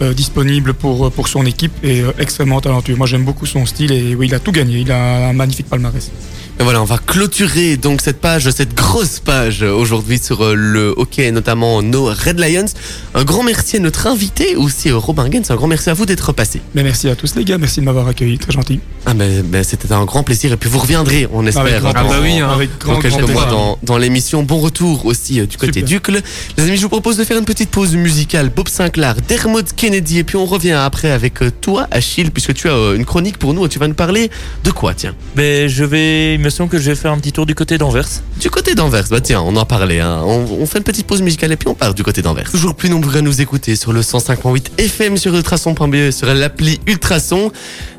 [0.01, 2.95] euh, disponible pour, pour son équipe et euh, extrêmement talentueux.
[2.97, 4.79] Moi j'aime beaucoup son style et oui, il a tout gagné.
[4.79, 6.11] Il a un magnifique palmarès.
[6.57, 10.53] Et voilà, on va clôturer donc cette page, cette grosse page euh, aujourd'hui sur euh,
[10.55, 12.65] le hockey, notamment nos Red Lions.
[13.13, 15.41] Un grand merci à notre invité aussi, euh, Robin Gens.
[15.51, 16.61] Un grand merci à vous d'être passé.
[16.73, 18.79] Mais merci à tous les gars, merci de m'avoir accueilli, très gentil.
[19.05, 21.81] Ah ben, ben, c'était un grand plaisir et puis vous reviendrez, on espère.
[21.81, 22.49] grand dans- plaisir.
[22.49, 22.53] hein.
[22.53, 24.43] Avec dans grand, quelques grand mois dans, dans l'émission.
[24.43, 26.21] Bon retour aussi euh, du côté d'Ucle.
[26.57, 28.49] Les amis, je vous propose de faire une petite pause musicale.
[28.49, 32.67] Bob Sinclair, Dermot Kennedy, et puis on revient après avec euh, toi, Achille, puisque tu
[32.67, 34.31] as euh, une chronique pour nous et tu vas nous parler
[34.63, 35.13] de quoi, tiens?
[35.35, 37.77] Ben, je vais, il me semble que je vais faire un petit tour du côté
[37.77, 38.07] d'Anvers.
[38.41, 39.99] Du côté d'Anvers, bah tiens, on en parlait.
[39.99, 40.21] Hein.
[40.25, 42.49] On, on fait une petite pause musicale et puis on part du côté d'Anvers.
[42.49, 47.51] Toujours plus nombreux à nous écouter sur le 105.8 FM sur ultrason.be sur l'appli Ultrason.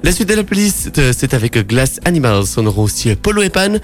[0.03, 2.47] La suite de la playlist, euh, c'est avec Glass Animals.
[2.57, 3.77] On aura aussi Polo et Pan.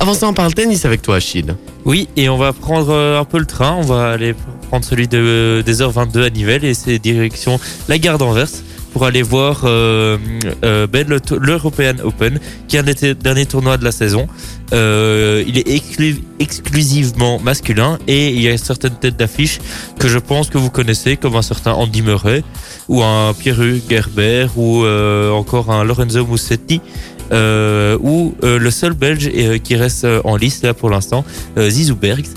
[0.00, 1.56] Avant ça, on parle tennis avec toi, Achille.
[1.84, 3.74] Oui, et on va prendre un peu le train.
[3.74, 4.36] On va aller
[4.68, 8.48] prendre celui de, des heures 22 à Nivelles et c'est direction la gare d'Anvers
[8.92, 10.16] pour aller voir euh,
[10.64, 11.06] euh, ben,
[11.40, 14.26] l'European Open, qui est un des derniers tournois de la saison.
[14.72, 19.58] Euh, il est exclu- exclusivement masculin et il y a certaines têtes d'affiche
[19.98, 22.42] que je pense que vous connaissez, comme un certain Andy Murray
[22.88, 26.80] ou un Pierre Gerber ou euh, encore un Lorenzo Musetti.
[27.30, 29.30] Ou le seul Belge
[29.62, 31.26] qui reste en lice là pour l'instant,
[31.58, 32.30] Zizou Bergs.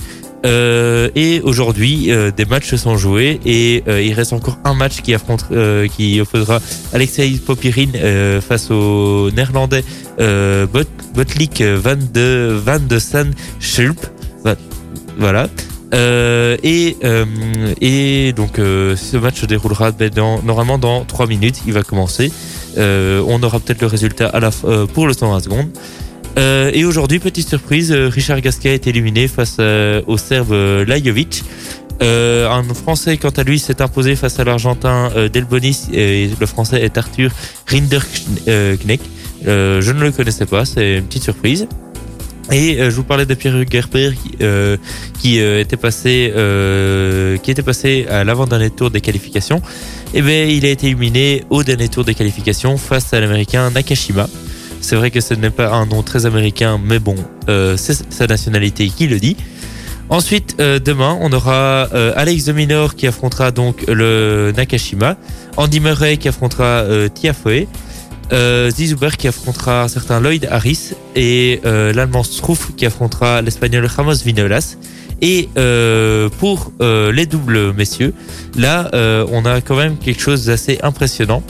[0.45, 5.01] Euh, et aujourd'hui, euh, des matchs sont joués et euh, il reste encore un match
[5.01, 5.45] qui affronte,
[5.95, 6.59] qui opposera
[6.93, 9.83] Alexei Popirin face au Néerlandais
[10.17, 13.99] Bot, Botlik Van de Van de San Schulp.
[15.17, 15.47] Voilà.
[15.93, 16.97] Et
[17.81, 20.11] et donc ce match se déroulera ben,
[20.43, 21.61] normalement dans trois minutes.
[21.67, 22.31] Il va commencer.
[22.77, 24.31] On aura peut-être le résultat
[24.93, 25.69] pour le 120 secondes.
[26.37, 30.53] Euh, et aujourd'hui, petite surprise, euh, Richard Gasquet est éliminé face euh, au Serbe
[30.87, 31.43] Lajovic.
[32.03, 36.97] Un Français, quant à lui, s'est imposé face à l'Argentin Delbonis et le Français est
[36.97, 37.29] Arthur
[37.67, 39.03] Rinderknecht.
[39.45, 41.67] Je ne le connaissais pas, c'est une petite surprise.
[42.51, 44.35] Et je vous parlais de Pierre Gerber qui,
[45.19, 46.33] qui était passé,
[47.43, 49.61] qui était passé à l'avant-dernier tour des qualifications.
[50.15, 54.27] Et bien, il a été éliminé au dernier tour des qualifications face à l'américain Nakashima.
[54.81, 57.15] C'est vrai que ce n'est pas un nom très américain, mais bon,
[57.49, 59.37] euh, c'est sa nationalité qui le dit.
[60.09, 65.15] Ensuite, euh, demain, on aura euh, Alex de Minor qui affrontera donc le Nakashima,
[65.55, 67.67] Andy Murray qui affrontera Tiafoe,
[68.71, 74.77] Zizouber qui affrontera un certain Lloyd Harris et l'Allemand Struff qui affrontera l'Espagnol Ramos Vinolas.
[75.21, 75.49] Et
[76.39, 78.13] pour les doubles messieurs,
[78.57, 78.89] là,
[79.31, 81.43] on a quand même quelque chose d'assez impressionnant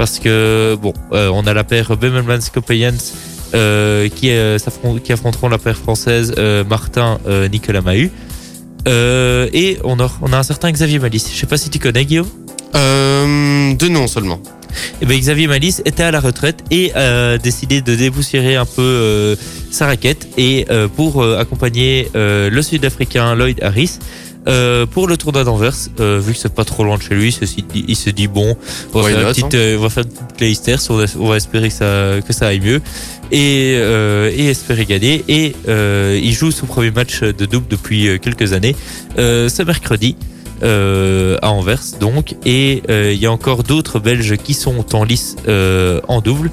[0.00, 2.96] parce que bon, euh, on a la paire Bemelmans Kopeyans
[3.52, 4.56] euh, qui, euh,
[5.04, 6.34] qui affronteront la paire française
[6.66, 7.18] Martin
[7.52, 8.10] Nicolas Mahut.
[8.86, 11.28] Et on a, on a un certain Xavier Malice.
[11.30, 12.30] Je sais pas si tu connais Guillaume?
[12.74, 14.40] Euh, deux noms seulement.
[15.02, 18.80] Eh ben, Xavier Malice était à la retraite et a décidé de dépoussiérer un peu
[18.80, 19.36] euh,
[19.70, 23.98] sa raquette et euh, pour accompagner le Sud-Africain Lloyd Harris.
[24.48, 27.30] Euh, pour le tournoi d'Anvers, euh, vu que c'est pas trop loin de chez lui,
[27.32, 28.56] ceci il se dit bon,
[28.94, 29.58] on va, faire, une petite, hein.
[29.58, 32.46] euh, on va faire une petite on va, on va espérer que ça, que ça
[32.48, 32.80] aille mieux
[33.30, 35.24] et, euh, et espérer gagner.
[35.28, 38.74] Et euh, il joue son premier match de double depuis quelques années,
[39.18, 40.16] euh, ce mercredi.
[40.62, 45.04] euh, à Anvers donc et euh, il y a encore d'autres Belges qui sont en
[45.04, 46.50] lice euh, en double.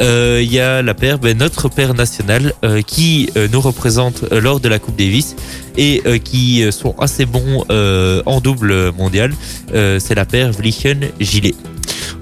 [0.00, 4.24] Euh, Il y a la paire, ben, notre paire nationale euh, qui euh, nous représente
[4.32, 5.36] euh, lors de la Coupe Davis
[5.76, 9.32] et euh, qui euh, sont assez bons euh, en double mondial.
[9.74, 11.54] Euh, C'est la paire Vlichen-Gilet.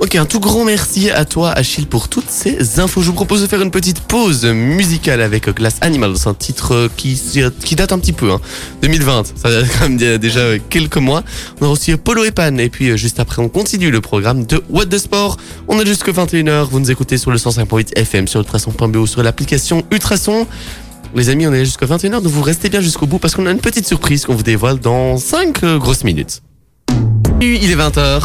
[0.00, 3.02] Ok, un tout grand merci à toi Achille pour toutes ces infos.
[3.02, 7.18] Je vous propose de faire une petite pause musicale avec Glass Animals, un titre qui,
[7.74, 8.40] date un petit peu, hein,
[8.82, 11.24] 2020, ça date quand même déjà quelques mois.
[11.60, 14.46] On a aussi Polo et Pan, et puis euh, juste après on continue le programme
[14.46, 15.36] de What the Sport.
[15.66, 19.24] On est jusque 21h, vous nous écoutez sur le 105.8 FM, sur ultrason.be ou sur
[19.24, 20.46] l'application Ultrason.
[21.16, 23.50] Les amis, on est jusqu'à 21h, donc vous restez bien jusqu'au bout parce qu'on a
[23.50, 26.42] une petite surprise qu'on vous dévoile dans 5 grosses minutes.
[27.40, 28.22] Il est 20h.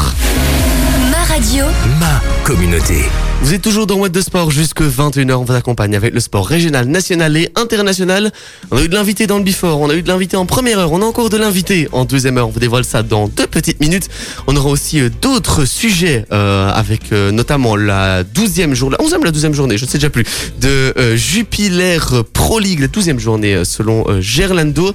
[1.34, 1.64] Ma radio,
[1.98, 2.94] Ma communauté.
[3.42, 5.32] Vous êtes toujours dans What de Sport jusque 21h.
[5.32, 8.30] On vous accompagne avec le sport régional, national et international.
[8.70, 10.78] On a eu de l'invité dans le before, on a eu de l'invité en première
[10.78, 12.46] heure, on a encore de l'invité en deuxième heure.
[12.46, 14.08] On vous dévoile ça dans deux petites minutes.
[14.46, 19.18] On aura aussi euh, d'autres sujets euh, avec euh, notamment la 12e journée, la 11e
[19.18, 20.24] ou la 12e journée, je ne sais déjà plus,
[20.60, 21.98] de euh, Jupiler
[22.32, 24.94] Pro League, la 12e journée selon euh, Gerlando.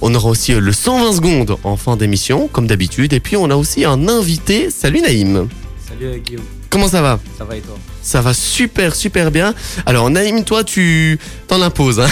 [0.00, 3.12] On aura aussi le 120 secondes en fin d'émission, comme d'habitude.
[3.12, 4.70] Et puis on a aussi un invité.
[4.70, 5.46] Salut Naïm.
[5.98, 9.54] Salut Guillaume, Comment ça va ça va et toi ça va super super bien.
[9.86, 12.00] Alors Naïm, toi tu t'en imposes.
[12.00, 12.06] Hein.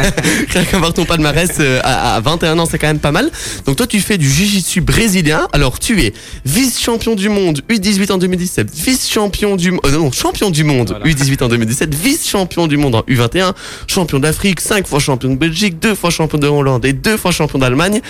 [0.50, 3.30] Rien qu'à voir ton palmarès euh, à, à 21 ans, c'est quand même pas mal.
[3.64, 5.48] Donc toi tu fais du jiu-jitsu brésilien.
[5.52, 6.12] Alors tu es
[6.44, 11.48] vice-champion du monde U18 en 2017, vice-champion du euh, non, champion du monde U18 en
[11.48, 13.54] 2017, vice-champion du monde en U21,
[13.86, 17.30] champion d'Afrique, 5 fois champion de Belgique, deux fois champion de Hollande et deux fois
[17.30, 18.02] champion d'Allemagne.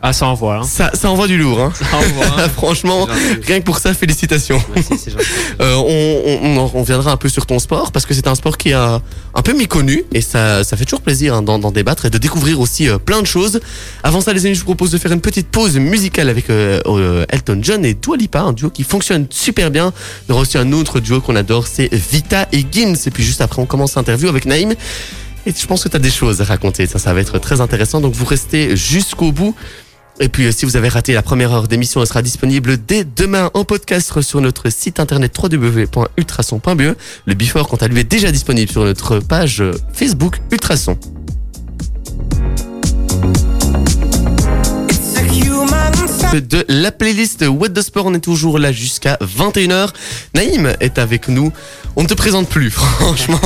[0.00, 0.58] Ah, ça envoie.
[0.58, 0.62] Hein.
[0.62, 1.60] Ça, ça envoie du lourd.
[1.60, 1.72] Hein.
[1.74, 2.24] Ça envoie.
[2.44, 2.48] hein.
[2.54, 3.08] Franchement,
[3.46, 4.62] rien que pour ça, félicitations.
[4.74, 4.94] Merci.
[5.60, 8.56] Euh, on, on, on reviendra un peu sur ton sport parce que c'est un sport
[8.56, 9.02] qui est un,
[9.34, 12.18] un peu méconnu et ça, ça fait toujours plaisir hein, d'en d'en débattre et de
[12.18, 13.58] découvrir aussi euh, plein de choses.
[14.04, 16.80] Avant ça, les amis, je vous propose de faire une petite pause musicale avec euh,
[16.86, 19.92] euh, Elton John et Dua Lipa, un duo qui fonctionne super bien.
[20.26, 22.94] Il y aura aussi un autre duo qu'on adore, c'est Vita et Gims.
[23.06, 24.74] Et puis juste après, on commence l'interview avec Naïm.
[25.46, 26.86] Et je pense que tu as des choses à raconter.
[26.86, 28.00] Ça, ça va être très intéressant.
[28.00, 29.56] Donc vous restez jusqu'au bout.
[30.20, 33.04] Et puis, euh, si vous avez raté la première heure d'émission, elle sera disponible dès
[33.04, 36.96] demain en podcast sur notre site internet www.ultrason.be.
[37.26, 40.98] Le before, quant à lui, est déjà disponible sur notre page euh, Facebook Ultrason.
[46.32, 49.88] De la playlist What the Sport, on est toujours là jusqu'à 21h.
[50.34, 51.50] Naïm est avec nous.
[51.96, 53.40] On ne te présente plus, franchement,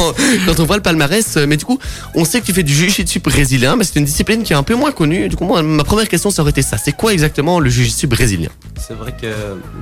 [0.46, 1.36] quand on voit le palmarès.
[1.46, 1.78] Mais du coup,
[2.16, 4.64] on sait que tu fais du jiu-jitsu brésilien, mais c'est une discipline qui est un
[4.64, 5.28] peu moins connue.
[5.28, 6.76] Du coup, ma première question, ça aurait été ça.
[6.76, 8.50] C'est quoi exactement le jiu-jitsu brésilien?
[8.76, 9.28] C'est vrai que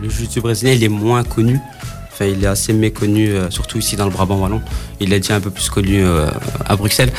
[0.02, 1.58] le jiu-jitsu brésilien, il est moins connu.
[2.12, 4.60] Enfin, il est assez méconnu, euh, surtout ici dans le Brabant Wallon.
[5.00, 6.26] Il est déjà un peu plus connu euh,
[6.66, 7.12] à Bruxelles.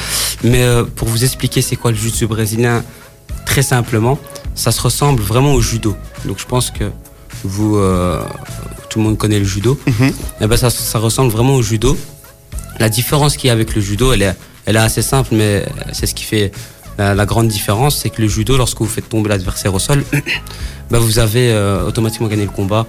[0.43, 2.83] Mais euh, pour vous expliquer c'est quoi le jiu-jitsu brésilien,
[3.45, 4.19] très simplement,
[4.55, 5.95] ça se ressemble vraiment au judo.
[6.25, 6.91] Donc je pense que
[7.43, 8.21] vous, euh,
[8.89, 9.79] tout le monde connaît le judo.
[9.87, 10.11] Mhm.
[10.41, 11.97] Eh ben, ça, ça ressemble vraiment au judo.
[12.79, 15.65] La différence qu'il y a avec le judo, elle est, elle est assez simple, mais
[15.91, 16.51] c'est ce qui fait
[16.97, 20.03] la, la grande différence, c'est que le judo, lorsque vous faites tomber l'adversaire au sol,
[20.91, 22.85] bah, vous avez euh, automatiquement gagné le combat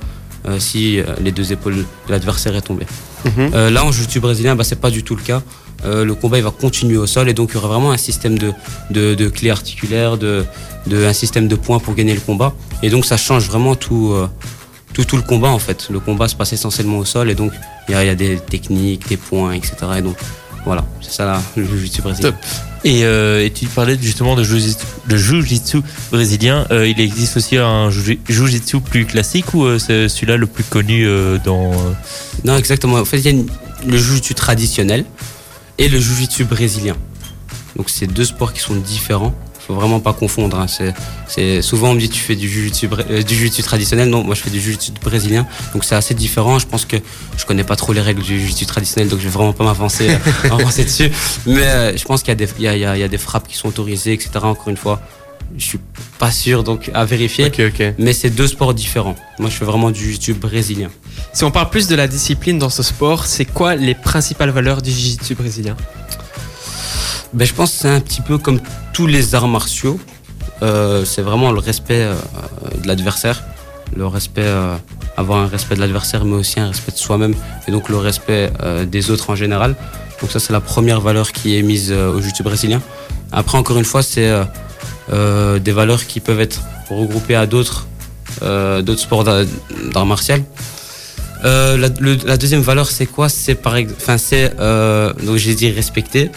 [0.49, 2.87] euh, si les deux épaules de l'adversaire est tombé.
[3.25, 3.69] Mhm.
[3.69, 5.43] Là, en jiu-jitsu brésilien, bah, c'est pas du tout le cas.
[5.85, 7.97] Euh, le combat il va continuer au sol et donc il y aura vraiment un
[7.97, 8.53] système de,
[8.91, 10.45] de, de clés articulaires, de,
[10.87, 12.53] de, un système de points pour gagner le combat.
[12.85, 14.29] Et donc ça change vraiment tout, euh,
[14.95, 15.89] tout, tout le combat en fait.
[15.91, 17.53] Le combat se passe essentiellement au sol et donc
[17.89, 19.75] il y a, il y a des techniques, des points, etc.
[19.99, 20.17] Et donc
[20.65, 22.31] voilà, c'est ça là, le jiu-jitsu brésilien.
[22.31, 22.39] Top.
[22.85, 25.79] Et, euh, et tu parlais justement de jiu-jitsu
[26.13, 26.67] brésilien.
[26.71, 30.63] Euh, il existe aussi un jiu- jiu-jitsu plus classique ou euh, c'est celui-là le plus
[30.65, 31.07] connu
[31.45, 31.73] dans.
[32.45, 32.97] Non, exactement.
[32.99, 33.47] En fait, il y a une-
[33.87, 35.05] le jiu-jitsu traditionnel
[35.83, 36.97] et le jiu-jitsu brésilien.
[37.77, 39.35] Donc, c'est deux sports qui sont différents.
[39.67, 40.59] Faut vraiment pas confondre.
[40.59, 40.67] hein.
[41.29, 44.09] C'est, souvent on me dit tu fais du jiu-jitsu euh, du jiu-jitsu traditionnel.
[44.11, 45.47] Non, moi je fais du jiu-jitsu brésilien.
[45.73, 46.59] Donc c'est assez différent.
[46.59, 46.97] Je pense que
[47.37, 50.11] je connais pas trop les règles du jiu-jitsu traditionnel, donc je vais vraiment pas m'avancer,
[50.45, 51.13] euh, dessus.
[51.47, 54.31] Mais euh, je pense qu'il y a des frappes qui sont autorisées, etc.
[54.43, 55.01] Encore une fois,
[55.57, 55.81] je suis
[56.19, 57.51] pas sûr, donc à vérifier.
[57.99, 59.17] Mais c'est deux sports différents.
[59.39, 60.91] Moi, je fais vraiment du jiu-jitsu brésilien.
[61.33, 64.83] Si on parle plus de la discipline dans ce sport, c'est quoi les principales valeurs
[64.83, 65.77] du jiu-jitsu brésilien?
[67.33, 68.61] Ben, je pense que c'est un petit peu comme
[68.93, 69.99] tous les arts martiaux.
[70.63, 72.15] Euh, c'est vraiment le respect euh,
[72.83, 73.43] de l'adversaire,
[73.97, 74.77] le respect, euh,
[75.17, 77.35] avoir un respect de l'adversaire, mais aussi un respect de soi-même,
[77.67, 78.51] et donc le respect
[78.87, 79.75] des autres en général.
[80.21, 82.81] Donc ça, c'est la première valeur qui est mise au jiu-jitsu brésilien.
[83.33, 84.31] Après, encore une fois, c'est
[85.11, 86.61] euh, des valeurs qui peuvent être
[86.91, 87.87] regroupées à d'autres
[88.43, 90.43] euh, d'autres sports d'art martial.
[91.45, 93.29] Euh, la, le- la deuxième valeur, c'est quoi?
[93.29, 94.55] C'est par enfin, c'est
[95.25, 96.31] donc j'ai dit respecter.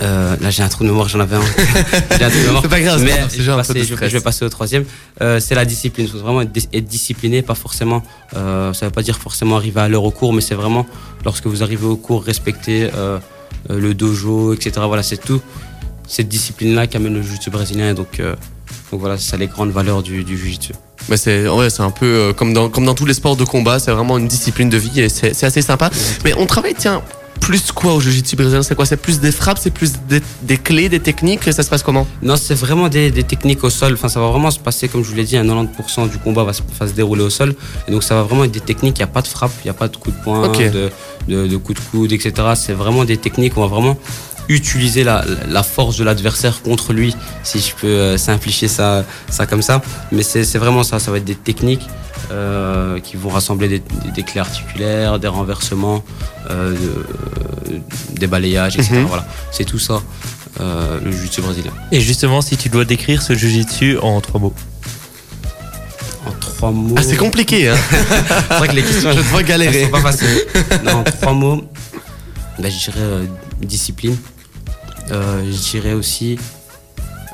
[0.00, 1.40] Là, j'ai un trou de mémoire, j'en avais un.
[2.18, 2.62] J'ai un trou de mémoire.
[2.62, 4.10] C'est pas grave, Mais c'est je, vais passer, je vais- stress.
[4.10, 4.84] je vais passer au troisième.
[5.20, 6.06] C'est la discipline.
[6.06, 8.02] Il faut vraiment être, être discipliné, pas forcément.
[8.32, 10.86] Ça veut pas dire forcément arriver à l'heure au cours, mais c'est vraiment
[11.24, 12.90] lorsque vous arrivez au cours, respecter
[13.70, 14.72] le dojo, etc.
[14.86, 15.40] Voilà, c'est tout
[16.06, 17.90] cette discipline-là qui amène le jiu-jitsu brésilien.
[17.90, 18.34] Et donc, euh,
[18.90, 20.72] donc voilà, c'est ça les grandes valeurs du, du jiu-jitsu.
[21.08, 23.44] Mais c'est ouais, c'est un peu euh, comme dans comme dans tous les sports de
[23.44, 25.90] combat, c'est vraiment une discipline de vie et c'est c'est assez sympa.
[26.24, 27.02] Mais on travaille tiens
[27.40, 28.62] plus quoi au jiu-jitsu brésilien?
[28.62, 28.86] C'est quoi?
[28.86, 31.42] C'est plus des frappes, c'est plus des, des clés, des techniques?
[31.52, 32.06] Ça se passe comment?
[32.22, 33.94] Non, c'est vraiment des, des techniques au sol.
[33.94, 36.44] Enfin, ça va vraiment se passer, comme je vous l'ai dit, à 90% du combat
[36.44, 37.54] va se, va se dérouler au sol.
[37.86, 38.96] Et donc, ça va vraiment être des techniques.
[38.98, 40.90] Il n'y a pas de frappe, il n'y a pas de coup de poing, de,
[41.28, 42.32] de, de coup de coude, etc.
[42.54, 43.58] C'est vraiment des techniques.
[43.58, 43.98] On va vraiment
[44.48, 49.46] utiliser la, la force de l'adversaire contre lui, si je peux euh, simplifier ça, ça
[49.46, 49.80] comme ça.
[50.12, 50.98] Mais c'est vraiment ça.
[50.98, 51.86] Ça va être des techniques
[52.30, 56.04] euh, qui vont rassembler des, des, des clés articulaires, des renversements,
[56.50, 57.80] euh, de-
[58.18, 58.94] des balayages, etc.
[58.96, 59.04] Mhm.
[59.06, 59.26] Voilà.
[59.50, 60.00] C'est tout ça,
[60.60, 61.72] euh, le jiu-jitsu brésilien.
[61.92, 64.54] Et justement, si tu dois décrire ce jujitsu en trois mots.
[66.26, 66.94] En trois mots.
[66.98, 67.76] Ah, c'est compliqué, hein
[68.48, 69.80] C'est vrai que les questions, Je te vois galérer.
[69.80, 70.40] elles sont pas faciles.
[70.84, 71.64] Non, en trois mots,
[72.58, 73.00] bah, je dirais
[73.60, 74.16] discipline.
[75.10, 76.38] Euh, je dirais aussi.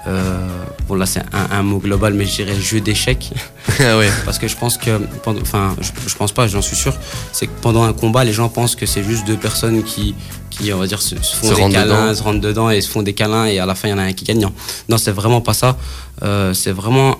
[0.06, 0.48] euh,
[0.88, 3.30] bon, là, c'est un, un mot global, mais je dirais jeu d'échecs.
[3.82, 4.10] Ah ouais.
[4.26, 4.90] Parce que je pense que.
[5.26, 6.94] Enfin, je, je pense pas, j'en suis sûr.
[7.32, 10.14] C'est que pendant un combat, les gens pensent que c'est juste deux personnes qui.
[10.50, 12.14] qui on va dire, se, font Se des câlins, dedans.
[12.14, 13.98] se rentrent dedans et se font des câlins, et à la fin, il y en
[13.98, 14.40] a un qui gagne.
[14.40, 14.52] Non,
[14.88, 15.78] non c'est vraiment pas ça.
[16.22, 17.16] Euh, c'est vraiment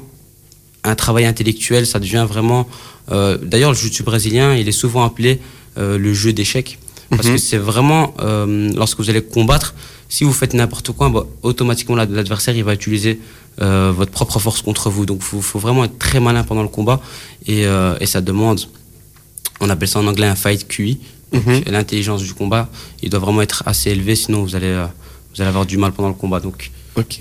[0.84, 2.66] un travail intellectuel, ça devient vraiment.
[3.12, 5.40] euh, D'ailleurs, le jiu-jitsu brésilien, il est souvent appelé
[5.78, 6.78] euh, le jeu d'échecs.
[7.10, 7.32] Parce Mhm.
[7.34, 9.74] que c'est vraiment, euh, lorsque vous allez combattre,
[10.08, 13.20] si vous faites n'importe quoi, bah, automatiquement l'ad- l'adversaire il va utiliser
[13.60, 15.04] euh, votre propre force contre vous.
[15.06, 17.00] Donc il faut, faut vraiment être très malin pendant le combat
[17.46, 18.60] et, euh, et ça demande,
[19.60, 20.98] on appelle ça en anglais un fight QI.
[21.32, 21.62] Mhm.
[21.66, 22.68] L'intelligence du combat,
[23.02, 24.86] il doit vraiment être assez élevé, sinon vous allez, euh,
[25.34, 26.40] vous allez avoir du mal pendant le combat.
[26.40, 27.18] Donc Ok.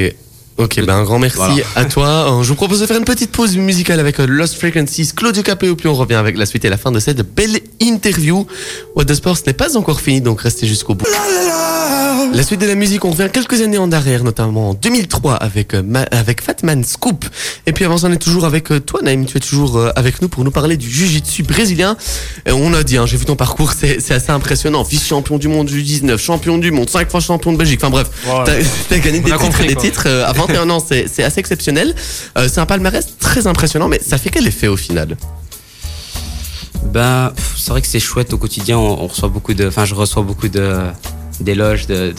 [0.59, 1.63] Ok, ben un grand merci Voilà.
[1.75, 2.07] à toi.
[2.39, 5.41] Euh, Je vous propose de faire une petite pause musicale avec euh, Lost Frequencies, Claudio
[5.41, 8.45] Capéo, puis on revient avec la suite et la fin de cette belle interview.
[8.93, 11.07] What the Sport, ce n'est pas encore fini, donc restez jusqu'au bout.
[12.31, 15.73] La suite de la musique, on revient quelques années en arrière, notamment en 2003 avec,
[15.73, 17.25] euh, Ma- avec Fatman Scoop.
[17.65, 19.25] Et puis avant ça, on est toujours avec toi, Naïm.
[19.25, 21.97] Tu es toujours avec nous pour nous parler du Jiu-Jitsu brésilien.
[22.45, 24.83] Et on a dit, hein, j'ai vu ton parcours, c'est assez impressionnant.
[24.83, 27.79] Vice-champion du monde du 19, champion du monde, 5 fois champion de Belgique.
[27.81, 28.09] Enfin bref,
[28.45, 28.53] t'as
[28.89, 29.83] t'as gagné des a titres, compris, des quoi.
[29.83, 31.95] titres euh, à 21 ans, c'est assez exceptionnel.
[32.37, 35.17] Euh, c'est un palmarès très impressionnant, mais ça fait quel effet au final?
[36.85, 38.77] Ben, pff, c'est vrai que c'est chouette au quotidien.
[38.77, 40.79] On, on reçoit beaucoup de, enfin, je reçois beaucoup de
[41.39, 42.13] d'éloges de, de,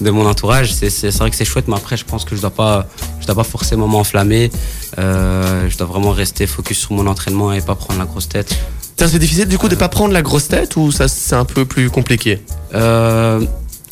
[0.04, 0.72] de mon entourage.
[0.72, 2.86] C'est vrai que c'est chouette, mais après, je pense que je dois pas,
[3.20, 4.50] je dois pas forcément m'enflammer.
[4.98, 8.56] Euh, je dois vraiment rester focus sur mon entraînement et pas prendre la grosse tête.
[8.98, 11.66] C'est difficile du coup de pas prendre la grosse tête ou ça c'est un peu
[11.66, 12.42] plus compliqué?
[12.74, 13.44] Euh,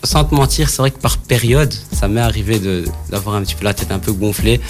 [0.05, 3.55] sans te mentir, c'est vrai que par période, ça m'est arrivé de- d'avoir un petit
[3.55, 4.61] peu la tête un peu gonflée.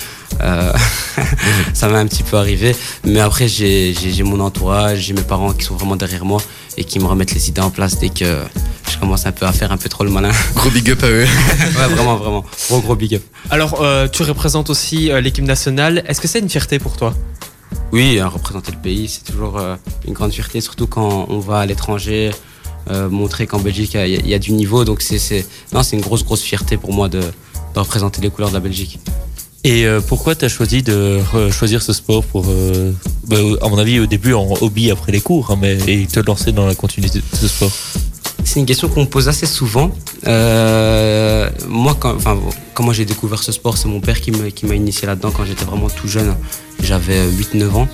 [0.40, 0.72] Euh,
[1.74, 2.74] ça m'est un petit peu arrivé.
[3.04, 3.94] Mais après, j'ai
[4.24, 6.40] mon entourage, j'ai mes parents qui sont vraiment derrière moi
[6.76, 8.42] et qui me remettent les idées en place dès que
[8.90, 10.30] je commence un peu à faire un peu trop le malin.
[10.54, 11.24] Gros big up à eux.
[11.60, 12.44] ouais, vraiment, vraiment.
[12.68, 13.22] Gros, gros big up.
[13.50, 16.02] Alors, euh, tu représentes aussi euh, l'équipe nationale.
[16.06, 17.14] Est-ce que c'est une fierté pour toi?
[17.92, 21.58] Oui, euh, représenter le pays, c'est toujours euh, une grande fierté, surtout quand on va
[21.60, 22.30] à l'étranger,
[22.90, 24.84] euh, montrer qu'en Belgique, il y, a- il y a du niveau.
[24.84, 25.44] Donc, c'est
[25.92, 28.98] une grosse, grosse fierté pour moi de, de représenter les couleurs de la Belgique.
[29.66, 31.20] Et euh, pourquoi tu as choisi de
[31.50, 32.92] choisir ce sport pour, euh,
[33.26, 36.20] bah, à mon avis, au début en hobby après les cours, hein, mais et te
[36.20, 37.72] lancer dans la continuité de ce sport?
[38.46, 39.90] C'est une question qu'on me pose assez souvent.
[40.26, 42.38] Euh, moi, quand, enfin,
[42.74, 45.88] comment j'ai découvert ce sport, c'est mon père qui m'a initié là-dedans quand j'étais vraiment
[45.88, 46.34] tout jeune.
[46.82, 47.88] J'avais 8-9 ans.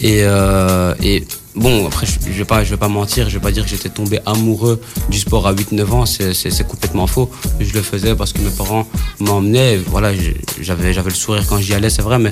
[0.00, 1.24] Et, euh, et
[1.56, 2.44] bon, après, je, je vais
[2.76, 4.80] pas, mentir, je vais pas dire que j'étais tombé amoureux
[5.10, 7.30] du sport à 8-9 ans, c'est- complètement faux.
[7.60, 8.86] Je le faisais parce que mes parents
[9.20, 9.76] m'emmenaient.
[9.76, 10.12] Voilà,
[10.60, 12.30] j'avais le sourire quand j'y allais, c'est vrai, mais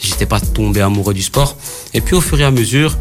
[0.00, 1.56] j'étais pas tombé amoureux du sport.
[1.94, 2.96] Et puis au fur et à mesure,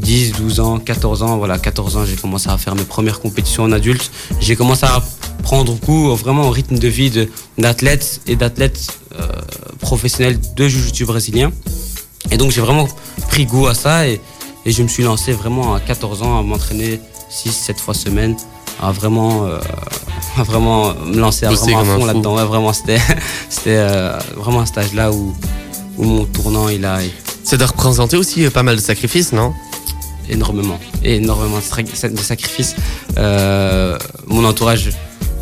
[0.00, 3.64] 10, 12 ans, 14 ans, voilà, 14 ans, j'ai commencé à faire mes premières compétitions
[3.64, 4.10] en adulte.
[4.40, 5.02] J'ai commencé à
[5.42, 7.12] prendre goût vraiment au rythme de vie
[7.58, 8.86] d'athlètes et d'athlètes
[9.18, 9.26] euh,
[9.80, 11.52] professionnels de jiu-jitsu brésilien.
[12.30, 12.86] Et donc j'ai vraiment
[13.28, 14.20] pris goût à ça et,
[14.66, 17.00] et je me suis lancé vraiment à 14 ans à m'entraîner
[17.30, 18.36] 6, 7 fois semaine,
[18.80, 19.58] à vraiment, euh,
[20.36, 22.36] à vraiment me lancer à, vraiment à fond là-dedans.
[22.36, 22.98] Ouais, vraiment, c'était
[23.48, 25.34] c'était euh, vraiment un stage là où,
[25.96, 26.98] où mon tournant il a
[27.44, 29.52] Ça doit représenter aussi euh, pas mal de sacrifices, non?
[30.28, 32.76] Énormément, énormément de de sacrifices.
[33.18, 33.98] Euh,
[34.28, 34.90] mon entourage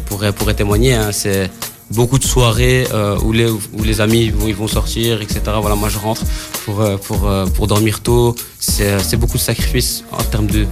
[0.06, 0.94] pourrait, pourrait témoigner.
[0.94, 1.50] hein, c'est
[1.90, 5.40] beaucoup de soirées euh, où, les, où les amis vont, ils vont sortir, etc.
[5.60, 6.22] Voilà, moi je rentre
[6.64, 8.34] pour, euh, pour, euh, pour dormir tôt.
[8.58, 10.66] C'est c'est beaucoup de sacrifices en termes de-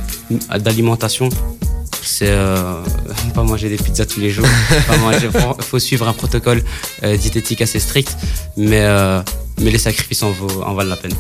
[0.59, 1.29] d'alimentation.
[2.03, 2.81] C'est euh,
[3.35, 4.47] pas manger des pizzas tous les jours.
[5.23, 6.62] Il faut suivre un protocole
[7.03, 8.17] euh, diététique assez strict,
[8.57, 8.85] mais,
[9.61, 11.12] mais les sacrifices en, vaut- en valent la peine.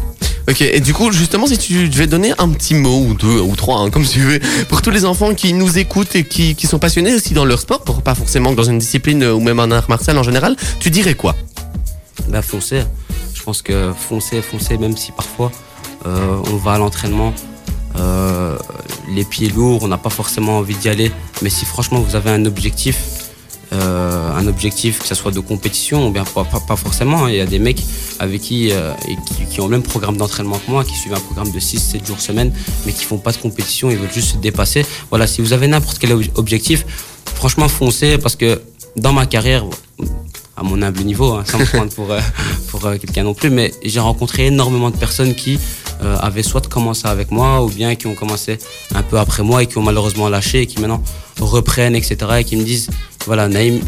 [0.48, 3.56] Ok, et du coup, justement, si tu devais donner un petit mot, ou deux, ou
[3.56, 6.66] trois, hein, comme tu veux, pour tous les enfants qui nous écoutent et qui, qui
[6.68, 9.72] sont passionnés aussi dans leur sport, pour pas forcément dans une discipline ou même un
[9.72, 11.34] art martial en général, tu dirais quoi?
[12.28, 12.82] Bah foncez.
[13.34, 15.50] Je pense que foncez, foncez, même si parfois
[16.06, 17.32] euh, on va à l'entraînement
[17.98, 18.56] euh,
[19.14, 21.10] les pieds lourds, on n'a pas forcément envie d'y aller.
[21.42, 22.96] Mais si franchement vous avez un objectif,
[23.76, 27.30] euh, un objectif que ce soit de compétition ou bien pas, forcément, hein.
[27.30, 27.82] il y a des mecs
[28.18, 29.16] avec qui, euh, et
[29.50, 32.20] qui, ont le même programme d'entraînement que moi, qui suivent un programme de 6-7 jours
[32.20, 32.52] semaine,
[32.84, 34.86] mais qui font pas de compétition, ils veulent juste se dépasser.
[35.10, 36.86] Voilà, si vous avez n'importe quel ob- objectif,
[37.34, 38.60] franchement foncez parce que
[38.96, 39.64] dans ma carrière,
[40.56, 42.20] à mon humble niveau, hein, sans me prendre pour, euh,
[42.68, 45.58] pour quelqu'un non plus, mais j'ai rencontré énormément de personnes qui
[46.20, 48.58] avaient soit commencé avec moi ou bien qui ont commencé
[48.94, 51.02] un peu après moi et qui ont malheureusement lâché et qui maintenant
[51.40, 52.16] reprennent, etc.
[52.38, 52.90] et qui me disent,
[53.26, 53.80] voilà, Naïm,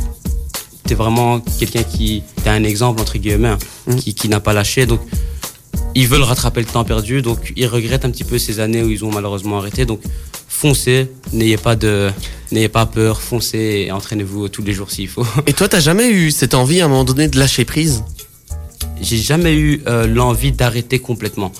[0.84, 4.86] t'es vraiment quelqu'un qui, t'es un exemple entre guillemets, hein, qui, qui n'a pas lâché,
[4.86, 5.00] donc
[5.94, 8.90] ils veulent rattraper le temps perdu, donc ils regrettent un petit peu ces années où
[8.90, 10.00] ils ont malheureusement arrêté, donc
[10.48, 12.10] foncez, n'ayez pas de,
[12.52, 15.26] n'ayez pas peur, foncez et entraînez-vous tous les jours s'il faut.
[15.46, 18.02] Et toi, t'as jamais eu cette envie à un moment donné de lâcher prise?
[19.00, 21.52] J'ai jamais eu euh, l'envie d'arrêter complètement.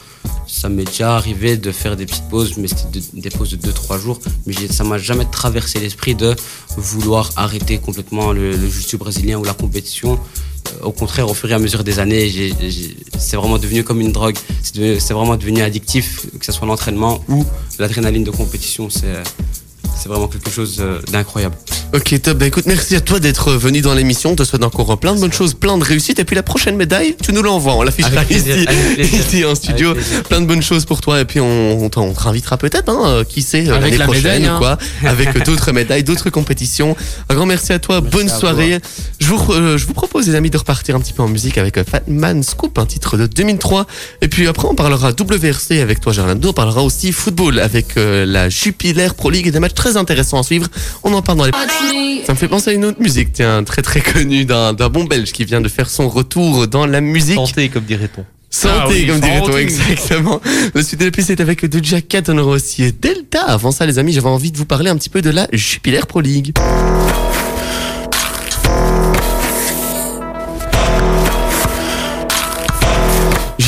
[0.47, 3.57] Ça m'est déjà arrivé de faire des petites pauses, mais c'était de- des pauses de
[3.57, 4.18] 2-3 jours.
[4.47, 6.35] Mais ça m'a jamais traversé l'esprit de
[6.76, 10.18] vouloir arrêter complètement le, le jiu-jitsu brésilien ou la compétition.
[10.83, 12.53] Euh, au contraire, au fur et à mesure des années,
[13.18, 14.37] c'est vraiment devenu comme une drogue.
[14.62, 17.45] C'est vraiment devenu addictif, que ce soit l'entraînement ou
[17.79, 18.89] l'adrénaline de compétition.
[20.01, 21.55] C'est vraiment quelque chose euh, d'incroyable.
[21.95, 22.37] Ok, top.
[22.39, 24.33] Bah écoute, merci à toi d'être venu dans l'émission.
[24.33, 26.19] On te souhaite encore plein de bonnes choses, plein de réussites.
[26.19, 27.75] Et puis la prochaine médaille, tu nous l'envoies.
[27.75, 29.21] On l'affichera Avec ici, avec plaisir.
[29.21, 29.91] ici en studio.
[29.93, 30.05] Avec.
[30.29, 31.21] Plein de bonnes choses pour toi.
[31.21, 33.83] Et puis on, on t'en- on te réinvitera peut-être, hein, euh, qui sait, euh, Avec
[33.85, 34.59] l'année la prochaine médaille, ou hein.
[34.59, 34.79] quoi.
[35.09, 36.95] Avec euh, d'autres médailles, d'autres compétitions.
[37.31, 38.03] Un grand merci à toi.
[38.03, 38.79] Bonne à soirée.
[39.19, 41.57] Je vous, euh, je vous propose, les amis, de repartir un petit peu en musique
[41.57, 43.87] avec euh, Fatman Scoop, un titre de 2003.
[44.21, 46.51] Et puis après, on parlera WRC avec toi, Gerlando.
[46.51, 50.41] On parlera aussi football avec euh, la Jupiler Pro League et des matchs très intéressants
[50.41, 50.68] à suivre.
[51.05, 51.53] On en parle dans les
[52.24, 55.05] ça me fait penser à une autre musique, tiens, très très connue d'un d'un bon
[55.05, 57.36] belge qui vient de faire son retour dans la musique.
[57.36, 58.24] Santé, comme dirait-on.
[58.51, 60.41] Santé, Ah oui, comme dirait-on, exactement.
[60.74, 63.43] Le suite de la piste est avec Doja Cat, on aura aussi Delta.
[63.43, 66.01] Avant ça, les amis, j'avais envie de vous parler un petit peu de la Jupiler
[66.07, 66.53] Pro League.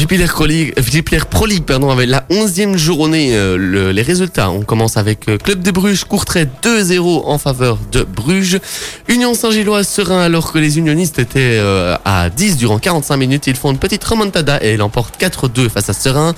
[0.00, 0.26] Jupiler
[1.28, 4.50] Pro League, pardon, avec la 11e journée, euh, le- les résultats.
[4.50, 8.60] On commence avec euh, Club de Bruges, Courtrai 2-0 en faveur de Bruges.
[9.08, 13.46] Union Saint-Gilloise serein alors que les unionistes étaient euh, à 10 durant 45 minutes.
[13.46, 16.34] Ils font une petite remontada et l'emportent 4-2 face à Serein.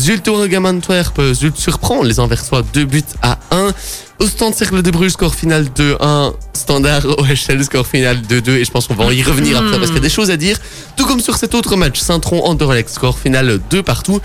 [0.00, 3.70] Zult Oregam Antwerp, euh, Zult surprend les Anversois 2 buts à 1.
[4.18, 6.34] Ostende Cercle de Bruges, score final 2-1.
[6.52, 8.50] Standard OHL, score final 2-2.
[8.50, 10.36] Et je pense qu'on va y revenir après parce qu'il y a des choses à
[10.36, 10.58] dire.
[10.96, 14.20] Tout comme sur cet autre match, Saint-Tron Anderlecht, score final 2 partout.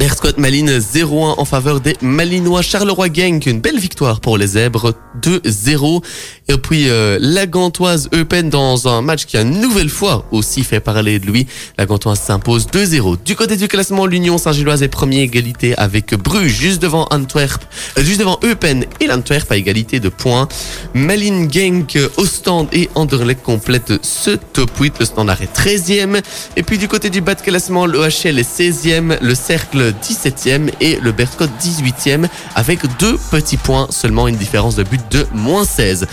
[0.00, 2.62] Berscott Malines 0-1 en faveur des Malinois.
[2.62, 6.02] Charleroi Genk, une belle victoire pour les Zèbres 2-0.
[6.48, 10.64] Et puis euh, la Gantoise Eupen dans un match qui a une nouvelle fois aussi
[10.64, 11.46] fait parler de lui.
[11.76, 13.18] La Gantoise s'impose 2-0.
[13.26, 17.62] Du côté du classement, l'Union Saint-Gilloise est premier égalité avec Bruges juste devant Antwerp,
[17.98, 20.48] euh, juste devant Eupen et l'Antwerp à égalité de points.
[20.94, 24.94] Malines Genk, Ostende et Anderlecht complètent ce top 8.
[24.98, 26.22] Le Standard est 13e.
[26.56, 30.98] Et puis du côté du bas de classement, l'OHL est 16e, le Cercle 17e et
[31.00, 36.06] le Berscott 18e avec deux petits points, seulement une différence de but de moins 16.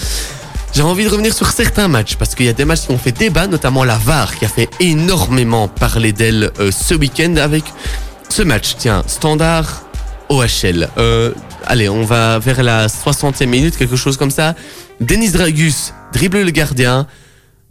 [0.73, 2.97] J'ai envie de revenir sur certains matchs parce qu'il y a des matchs qui ont
[2.97, 7.63] fait débat, notamment la VAR qui a fait énormément parler d'elle euh, ce week-end avec
[8.29, 8.75] ce match.
[8.77, 9.83] Tiens, standard
[10.29, 10.89] OHL.
[10.97, 11.33] Euh,
[11.65, 14.55] allez, on va vers la 60e minute, quelque chose comme ça.
[14.99, 17.07] Denis Dragus dribble le gardien,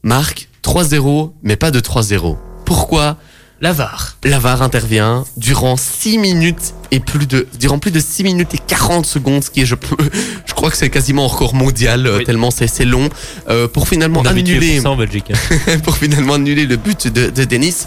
[0.03, 2.37] marque 3-0, mais pas de 3-0.
[2.65, 3.17] Pourquoi
[3.63, 4.17] La VAR.
[4.23, 8.59] la VAR intervient durant 6 minutes et plus de durant plus de 6 minutes et
[8.59, 9.97] 40 secondes ce qui est je peux
[10.47, 12.25] je crois que c'est quasiment un record mondial euh, Oui.
[12.25, 13.09] tellement c'est c'est long
[13.49, 15.33] euh, pour finalement On annuler pour ça en Belgique.
[15.33, 15.79] hein.
[15.85, 17.87] pour finalement annuler le but de, de Denis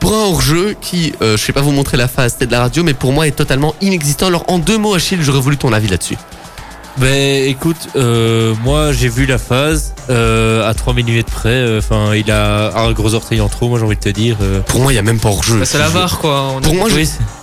[0.00, 2.60] pour un hors-jeu qui, euh, je vais pas vous montrer la phase, c'était de la
[2.60, 4.26] radio, mais pour moi est totalement inexistant.
[4.26, 6.16] Alors en deux mots, Achille, j'aurais voulu ton avis là-dessus.
[6.98, 11.48] Ben écoute, euh, moi j'ai vu la phase euh, à 3 mm près.
[11.48, 14.36] euh, Enfin, il a un gros orteil en trop, moi j'ai envie de te dire.
[14.42, 14.60] euh.
[14.60, 15.58] Pour moi, il y a même pas hors-jeu.
[15.58, 16.52] Bah, c'est la VAR, quoi.
[16.56, 16.94] On Pour moi, je-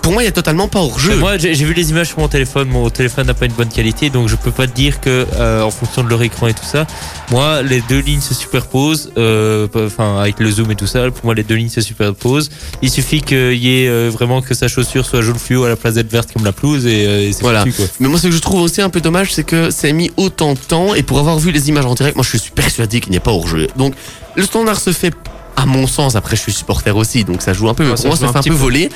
[0.01, 1.15] pour moi, il y a totalement pas hors jeu.
[1.17, 2.69] Moi, j'ai vu les images sur mon téléphone.
[2.69, 5.61] Mon téléphone n'a pas une bonne qualité, donc je peux pas te dire que, euh,
[5.61, 6.87] en fonction de leur écran et tout ça,
[7.31, 9.11] moi, les deux lignes se superposent.
[9.17, 12.49] euh, Enfin, avec le zoom et tout ça, pour moi, les deux lignes se superposent.
[12.81, 15.75] Il suffit qu'il y ait euh, vraiment que sa chaussure soit jaune fluo à la
[15.75, 17.59] place d'être verte comme la pelouse, et, euh, et c'est Voilà.
[17.61, 17.85] foutu, quoi.
[17.99, 20.11] Mais moi, ce que je trouve aussi un peu dommage, c'est que ça a mis
[20.17, 20.93] autant de temps.
[20.95, 23.21] Et pour avoir vu les images en direct, moi, je suis persuadé qu'il n'y a
[23.21, 23.67] pas hors jeu.
[23.77, 23.93] Donc,
[24.35, 25.13] le standard se fait.
[25.57, 27.83] À mon sens, après je suis supporter aussi, donc ça joue un peu.
[27.83, 28.55] mais Ouais, pour ça moi, ça fait un peu peu.
[28.55, 28.89] voler.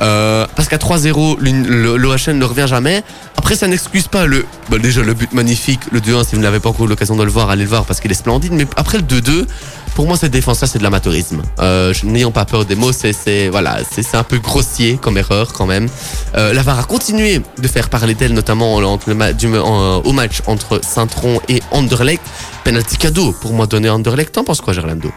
[0.00, 3.02] Euh, parce qu'à 3-0, l'une- le- l'OHN ne revient jamais.
[3.36, 4.44] Après, ça n'excuse pas le.
[4.70, 7.24] bah, déjà, le but magnifique, le 2-1, si vous n'avez pas encore eu l'occasion de
[7.24, 8.52] le voir, allez le voir parce qu'il est splendide.
[8.52, 9.46] Mais après le 2-2,
[9.94, 11.42] pour moi, cette défense-là, c'est de l'amateurisme.
[11.60, 15.66] Euh, N'ayons pas peur des mots, c'est voilà, c'est un peu grossier comme erreur quand
[15.66, 15.88] même.
[16.36, 19.98] Euh, la VAR a continué de faire parler d'elle, notamment entre le ma- du- en-
[20.04, 22.22] au match entre Saint-Tron et Anderlecht.
[22.64, 24.32] Penalty cadeau pour moi donné à Anderlecht.
[24.32, 25.10] T'en penses quoi, Gerlando?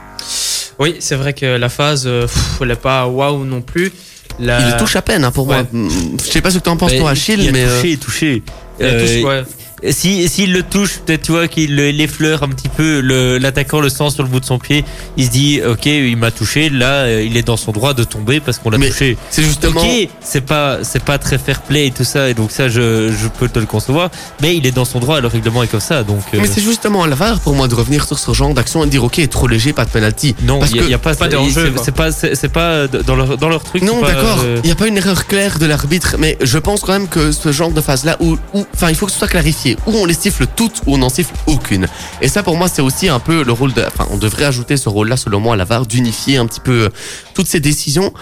[0.80, 3.92] Oui, c'est vrai que la phase, euh, pff, elle est pas waouh non plus.
[4.40, 5.66] La- Il touche à peine hein, pour ouais.
[5.72, 5.90] moi.
[6.24, 7.82] Je sais pas ce que t'en penses Mais toi, il- Achille, il a mais euh,
[7.82, 8.44] touché, touché.
[8.80, 9.44] la Euh, touche, ouais.
[9.84, 13.80] Si s'il le touche, peut-être tu vois qu'il le- l'effleure un petit peu, le- l'attaquant
[13.80, 14.84] le sent sur le bout de son pied,
[15.18, 18.04] il se dit ok il m'a touché, là euh, il est dans son droit de
[18.04, 19.18] tomber parce qu'on l'a touché.
[19.30, 19.82] c'est justement.
[19.82, 23.12] Ok, c'est pas c'est pas très fair play et tout ça et donc ça je,
[23.12, 24.10] je peux te le concevoir,
[24.42, 26.22] mais il est dans son droit, le règlement est comme ça donc.
[26.34, 28.82] euh, Mais c'est justement à la VAR pour moi de revenir sur ce genre d'action
[28.82, 30.36] et de dire ok, trop léger, pas de penalty.
[30.42, 31.36] non, parce il y, a- a pas, pas de
[31.84, 33.84] c'est- pas c'est pas dans leur dans leur truc.
[33.84, 36.82] Non, d'accord, euh, il n'y a pas une erreur claire de l'arbitre, mais je pense
[36.82, 39.28] quand même que ce genre de phase-là, où, où- enfin, il faut que ce soit
[39.28, 41.88] clarifié, où on les siffle toutes, ou on n'en siffle aucune.
[42.22, 44.78] Et ça, pour moi, c'est aussi un peu le rôle de, enfin, on devrait ajouter
[44.78, 46.89] ce rôle-là, selon moi, à la VAR, d'unifier un petit peu euh,
[47.34, 48.13] toutes ces décisions.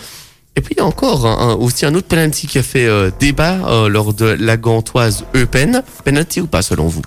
[0.56, 3.12] Et puis, il y a encore un- aussi un autre penalty qui a fait euh,
[3.20, 5.84] débat euh, lors de la gantoise Eupen.
[6.04, 7.02] Penalty ou pas, selon vous?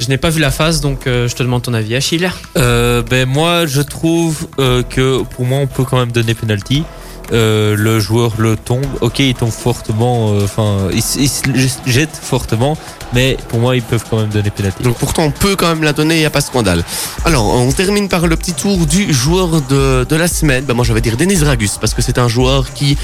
[0.00, 2.30] Je n'ai pas vu la phase, donc euh, je te demande ton avis, Achille.
[2.56, 6.84] Euh, ben moi je trouve euh, que pour moi on peut quand même donner penalty.
[7.32, 11.42] Euh, le joueur le tombe, ok il tombe fortement, euh, enfin il, se
[11.84, 12.78] jette fortement,
[13.12, 14.82] mais pour moi ils peuvent quand même donner penalty.
[14.82, 16.82] Donc pourtant on peut quand même la donner, il n'y a pas de scandale.
[17.26, 20.64] Alors on termine par le petit tour du joueur de, la semaine.
[20.64, 22.96] Ben, moi je vais dire Denis Dragus parce que c'est un joueur qui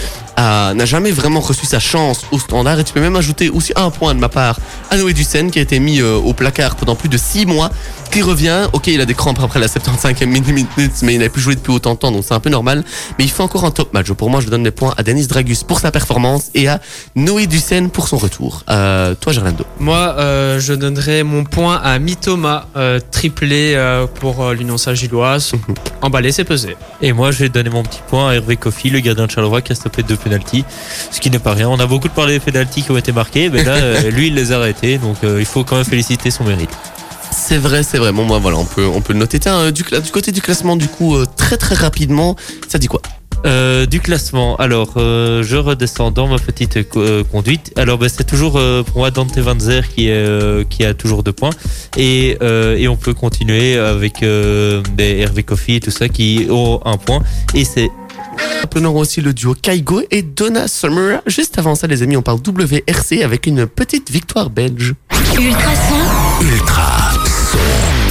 [0.43, 3.91] n'a jamais vraiment reçu sa chance au standard et tu peux même ajouter aussi un
[3.91, 4.59] point de ma part
[4.91, 7.71] à Noé Ducène qui a été mis euh, au placard pendant plus de 6 mois,
[8.11, 10.57] qui revient, ok il a des crampes après la 75e minute
[11.03, 12.85] mais il n'a plus joué depuis autant de temps donc c'est un peu normal,
[13.19, 14.11] mais il fait encore un top match.
[14.13, 16.81] Pour moi je donne les points à Denis Dragus pour sa performance et à
[17.17, 18.63] Noé Ducène pour son retour.
[18.71, 24.43] Euh, toi Gerlando Moi, euh, je donnerai mon point à Mitoma, euh, triplé euh, pour
[24.43, 25.53] euh, l'Union Saint-Gilloise.
[26.03, 26.77] Emballé, c'est pesé.
[27.01, 29.63] Et moi je vais donner mon petit point à Hervé Kofi, le gardien de Charleroi
[29.63, 30.65] qui a stoppé deux penalties,
[31.11, 31.69] ce qui n'est pas rien.
[31.69, 34.35] On a beaucoup parlé des penalties qui ont été marqués, mais là euh, lui il
[34.35, 36.71] les a arrêtés, donc euh, il faut quand même féliciter son mérite.
[37.31, 38.13] C'est vrai, c'est vrai.
[38.13, 39.41] Bon, moi, voilà, on peut, on peut le noter.
[39.41, 42.37] Tiens, euh, du, côté du classement, du coup, très très rapidement,
[42.69, 43.03] ça dit quoi?
[43.45, 47.73] Euh, du classement, alors euh, je redescends dans ma petite co- euh, conduite.
[47.77, 48.53] Alors ben, c'est toujours
[48.87, 51.51] pour moi Dante Van Zer qui, est, qui a toujours deux points.
[51.99, 52.39] Et,
[52.79, 57.21] et on peut continuer avec ben, Hervé Kofi et tout ça qui ont un point.
[57.55, 57.91] Et c'est
[58.63, 61.21] Appelons aussi le duo Kaigo et Donna Summer.
[61.27, 64.95] Juste avant ça, les amis, on parle WRC avec une petite victoire belge.
[65.39, 65.97] Ultrason,
[66.41, 67.13] Ultra
[67.53, 68.04] son.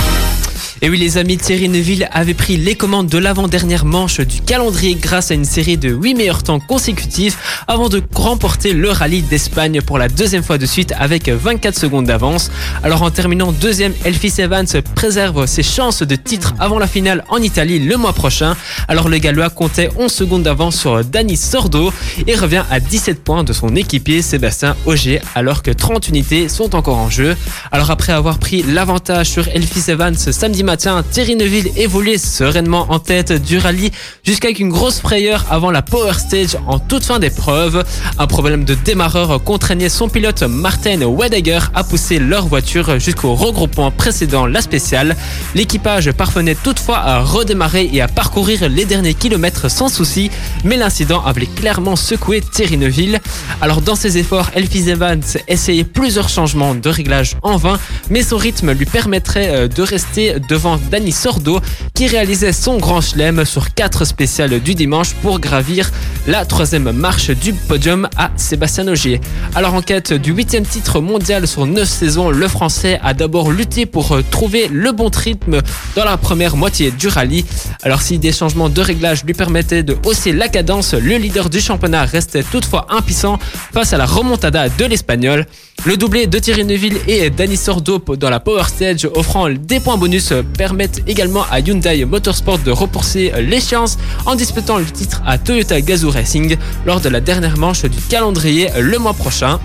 [0.85, 4.95] Et oui, les amis, Thierry Neuville avait pris les commandes de l'avant-dernière manche du calendrier
[4.95, 9.79] grâce à une série de 8 meilleurs temps consécutifs avant de remporter le rallye d'Espagne
[9.79, 12.51] pour la deuxième fois de suite avec 24 secondes d'avance.
[12.83, 17.37] Alors en terminant deuxième, Elphys Evans préserve ses chances de titre avant la finale en
[17.37, 18.57] Italie le mois prochain.
[18.89, 21.93] Alors le Gallois comptait 11 secondes d'avance sur Dani Sordo
[22.27, 26.75] et revient à 17 points de son équipier Sébastien Auger alors que 30 unités sont
[26.75, 27.37] encore en jeu.
[27.71, 32.97] Alors après avoir pris l'avantage sur Elphys Evans samedi matin, Thierry Neuville évoluait sereinement en
[32.97, 33.91] tête du rallye
[34.23, 37.83] jusqu'à une grosse frayeur avant la Power Stage en toute fin d'épreuve.
[38.17, 43.91] Un problème de démarreur contraignait son pilote Martin Wedeger à pousser leur voiture jusqu'au regroupement
[43.91, 45.15] précédent, la spéciale.
[45.53, 50.31] L'équipage parvenait toutefois à redémarrer et à parcourir les derniers kilomètres sans souci,
[50.63, 53.19] mais l'incident avait clairement secoué Thierry Neuville.
[53.61, 57.77] Alors dans ses efforts, Elphys Evans essayait plusieurs changements de réglage en vain,
[58.09, 61.59] mais son rythme lui permettrait euh, de rester devant Danny Sordo
[61.93, 65.91] qui réalisait son grand chelem sur quatre spéciales du dimanche pour gravir
[66.25, 69.19] la troisième marche du podium à Sébastien Ogier.
[69.55, 73.85] Alors en quête du huitième titre mondial sur neuf saisons, le Français a d'abord lutté
[73.85, 75.61] pour euh, trouver le bon rythme
[75.95, 77.45] dans la première moitié du rallye.
[77.81, 81.59] Alors si des changements de réglage lui permettaient de hausser la cadence, le leader du
[81.59, 83.37] championnat restait toutefois impuissant
[83.73, 85.45] face à la remontada de l'Espagnol.
[85.85, 89.97] Le doublé de Thierry Neuville et Danny Sordo dans la Power Stage offrant des points
[89.97, 95.81] bonus permettent également à Hyundai Motorsport de repousser l'échéance en disputant le titre à Toyota
[95.81, 99.59] Gazoo Racing lors de la dernière manche du calendrier le mois prochain.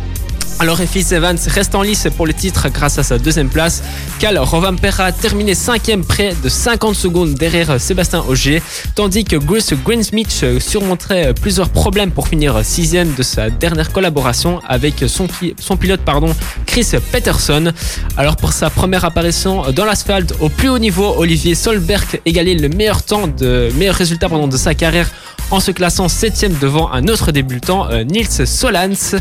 [0.61, 1.13] Alors F.I.S.
[1.13, 3.81] Evans reste en lice pour le titre grâce à sa deuxième place.
[4.19, 8.61] Cal Rovampera terminé cinquième près de 50 secondes derrière Sébastien Auger,
[8.97, 15.05] tandis que Bruce Greensmith surmonterait plusieurs problèmes pour finir sixième de sa dernière collaboration avec
[15.07, 15.29] son,
[15.61, 16.35] son pilote pardon,
[16.67, 17.73] Chris Peterson.
[18.17, 22.69] Alors pour sa première apparition dans l'asphalte au plus haut niveau, Olivier Solberg égalait le
[22.69, 25.09] meilleur temps de meilleur résultat pardon, de sa carrière
[25.51, 29.17] en se classant septième devant un autre débutant, euh, Nils Solans.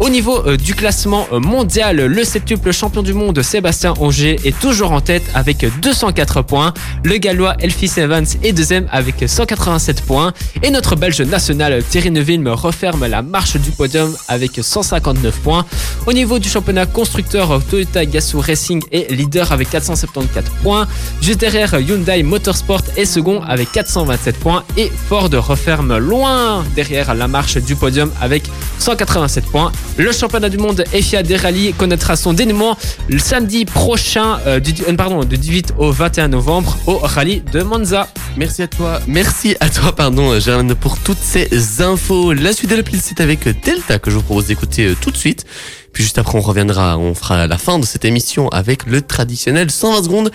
[0.00, 4.58] Au niveau euh, du classement euh, mondial, le septuple champion du monde Sébastien Onger est
[4.58, 6.74] toujours en tête avec 204 points.
[7.04, 10.32] Le gallois Elphys Evans est deuxième avec 187 points.
[10.62, 15.64] Et notre belge national Thierry Neuville me referme la marche du podium avec 159 points.
[16.06, 20.88] Au niveau du championnat constructeur, Toyota Gazoo Racing est leader avec 474 points.
[21.22, 24.64] Juste derrière, Hyundai Motorsport est second avec 427 points.
[24.76, 28.42] Et Ford referme loin derrière la marche du podium avec
[28.80, 29.70] 187 points.
[29.96, 32.76] Le championnat du monde FIA des rallyes connaîtra son dénouement
[33.08, 37.62] le samedi prochain, euh, du, euh, pardon, du 18 au 21 novembre au rallye de
[37.62, 38.08] Monza.
[38.36, 41.48] Merci à toi, merci à toi, pardon, Gerlane, pour toutes ces
[41.80, 42.32] infos.
[42.32, 45.16] La suite de la playlist, avec Delta que je vous propose d'écouter euh, tout de
[45.16, 45.46] suite.
[45.94, 49.70] Puis juste après, on reviendra, on fera la fin de cette émission avec le traditionnel
[49.70, 50.32] 120 secondes.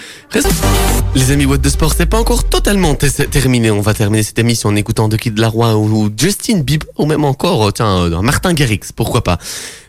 [1.15, 3.69] Les amis, What de Sport, c'est pas encore totalement terminé.
[3.69, 7.25] On va terminer cette émission en écoutant De Kid Laroi ou Justin Bieber ou même
[7.25, 9.37] encore, euh, tiens, euh, Martin Garrix, pourquoi pas.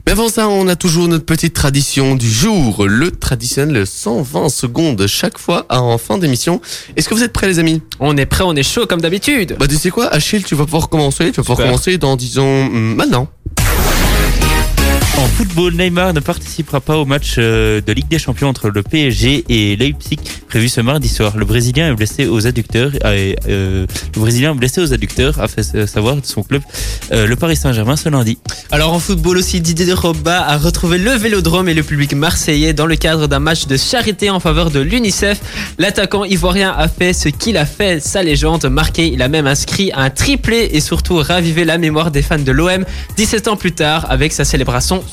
[0.06, 5.06] Mais avant ça, on a toujours notre petite tradition du jour, le traditionnel 120 secondes
[5.06, 6.60] chaque fois en fin d'émission.
[6.96, 7.80] Est-ce que vous êtes prêts, les amis?
[8.00, 9.56] On est prêt, on est chaud comme d'habitude.
[9.60, 11.30] Bah, tu sais quoi, Achille, tu vas pouvoir commencer.
[11.30, 11.70] Tu vas pouvoir Super.
[11.70, 13.28] commencer dans, disons, hum, maintenant.
[15.20, 18.82] En football, Neymar ne participera pas au match euh, de Ligue des Champions entre le
[18.82, 20.18] PSG et Leipzig
[20.50, 21.36] prévu ce mardi soir.
[21.36, 22.90] Le Brésilien est blessé aux adducteurs.
[23.06, 26.60] et, euh, le Brésilien blessé aux adducteurs a fait euh, savoir son club,
[27.12, 28.36] euh, le Paris Saint-Germain, ce lundi.
[28.72, 32.86] Alors en football aussi, Didier Drogba a retrouvé le Vélodrome et le public marseillais dans
[32.86, 35.40] le cadre d'un match de charité en faveur de l'UNICEF.
[35.78, 39.06] L'attaquant ivoirien a fait ce qu'il a fait, sa légende marquée.
[39.06, 42.84] Il a même inscrit un triplé et surtout ravivé la mémoire des fans de l'OM
[43.16, 45.04] 17 ans plus tard avec sa célébration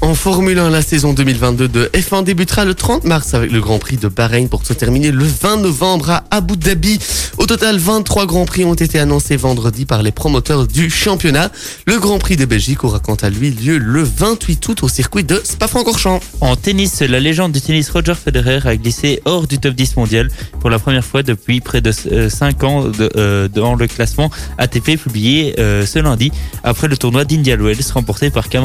[0.00, 3.78] En Formule 1, la saison 2022 de F1 débutera le 30 mars avec le Grand
[3.78, 6.98] Prix de Bahreïn pour se terminer le 20 novembre à Abu Dhabi.
[7.38, 11.50] Au total, 23 Grands Prix ont été annoncés vendredi par les promoteurs du championnat.
[11.86, 15.24] Le Grand Prix de Belgique aura quant à lui lieu le 28 août au circuit
[15.24, 16.20] de Spa-Francorchamps.
[16.40, 20.28] En tennis, la légende du tennis Roger Federer a glissé hors du top 10 mondial
[20.60, 24.96] pour la première fois depuis près de 5 ans de- euh, dans le classement ATP
[24.96, 26.30] publié euh, ce lundi
[26.64, 28.61] après le tournoi d'India Wells remporté par Cameron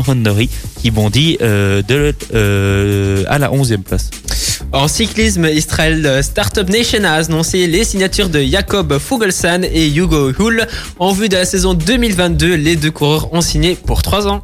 [0.81, 4.09] Qui bondit euh, de, euh, à la 11e place.
[4.71, 10.67] En cyclisme, Israel Startup Nation a annoncé les signatures de Jacob Fuglsang et Hugo Hull.
[10.99, 14.41] En vue de la saison 2022, les deux coureurs ont signé pour 3 ans.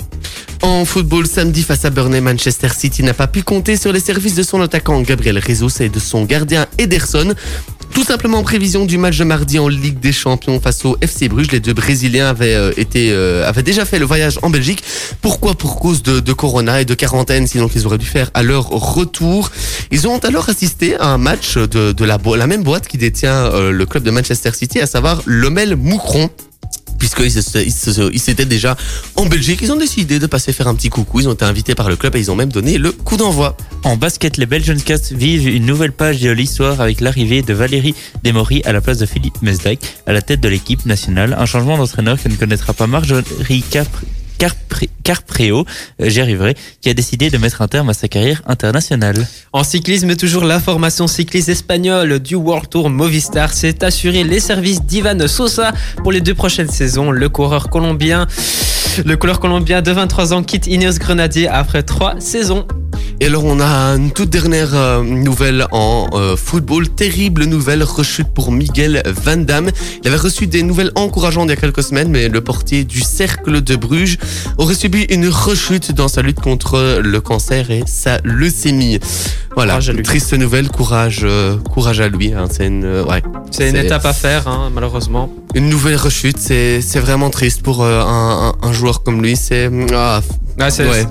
[0.64, 4.36] En football, samedi face à Burnley, Manchester City n'a pas pu compter sur les services
[4.36, 7.34] de son attaquant Gabriel Jesus et de son gardien Ederson.
[7.93, 11.29] Tout simplement en prévision du match de mardi en Ligue des Champions face au FC
[11.29, 14.83] Bruges, les deux Brésiliens avaient euh, été euh, avaient déjà fait le voyage en Belgique.
[15.21, 15.53] Pourquoi?
[15.53, 18.67] Pour cause de, de Corona et de quarantaine, sinon qu'ils auraient dû faire à leur
[18.69, 19.51] retour.
[19.91, 23.35] Ils ont alors assisté à un match de, de la, la même boîte qui détient
[23.35, 26.31] euh, le club de Manchester City, à savoir Lomel Moucron
[27.04, 28.78] puisqu'ils s'étaient déjà
[29.16, 31.20] en Belgique, ils ont décidé de passer faire un petit coucou.
[31.20, 33.58] Ils ont été invités par le club et ils ont même donné le coup d'envoi.
[33.84, 37.93] En basket, les Belgian Cats vivent une nouvelle page de l'histoire avec l'arrivée de Valérie
[38.24, 41.36] Desmory à la place de Philippe Mesdag à la tête de l'équipe nationale.
[41.38, 44.08] Un changement d'entraîneur que ne connaîtra pas Marjorie Capri-
[45.03, 45.65] Carpreo,
[46.01, 49.27] euh, j'y arriverai, qui a décidé de mettre un terme à sa carrière internationale.
[49.51, 54.83] En cyclisme, toujours la formation cycliste espagnole du World Tour Movistar s'est assuré les services
[54.83, 57.11] d'Ivan Sosa pour les deux prochaines saisons.
[57.11, 58.27] Le coureur colombien,
[59.05, 62.65] le coureur colombien de 23 ans quitte Ineos Grenadier après trois saisons.
[63.19, 66.89] Et alors on a une toute dernière euh, nouvelle en euh, football.
[66.89, 69.69] Terrible nouvelle rechute pour Miguel Van Damme.
[70.03, 73.01] Il avait reçu des nouvelles encourageantes il y a quelques semaines, mais le portier du
[73.01, 74.17] Cercle de Bruges
[74.57, 78.99] aurait subi une rechute dans sa lutte contre le cancer et sa leucémie.
[79.55, 79.73] Voilà,
[80.03, 82.33] triste nouvelle, courage, euh, courage à lui.
[82.33, 82.45] hein.
[82.51, 83.21] C'est une, ouais,
[83.51, 85.31] C'est une étape à faire, hein, malheureusement.
[85.53, 86.37] une nouvelle rechute.
[86.39, 89.35] C'est, c'est vraiment triste pour un, un- un joueur comme lui.
[89.35, 90.21] C'est, ah,
[90.59, 91.05] Ah, c'est ouais.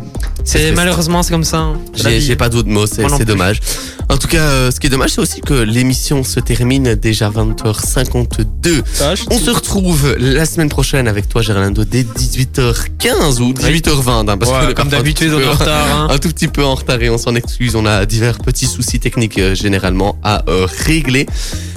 [0.45, 1.59] C'est- malheureusement c'est comme ça.
[1.59, 1.81] hein.
[1.95, 3.61] J'ai pas d'autres mots, c'est dommage.
[4.09, 7.31] En tout cas, euh, ce qui est dommage, c'est aussi que l'émission se termine déjà
[7.31, 8.83] 20h52.
[9.31, 14.29] On se retrouve la semaine prochaine avec toi, Gerlando, dès 18h15 ou 18h20.
[14.29, 16.09] hein, parce Ouais, est comme d'habitude, tout on petit est en retard, hein.
[16.11, 17.75] Un tout petit peu en retard et on s'en excuse.
[17.75, 21.27] On a divers petits soucis techniques euh, généralement à euh, régler.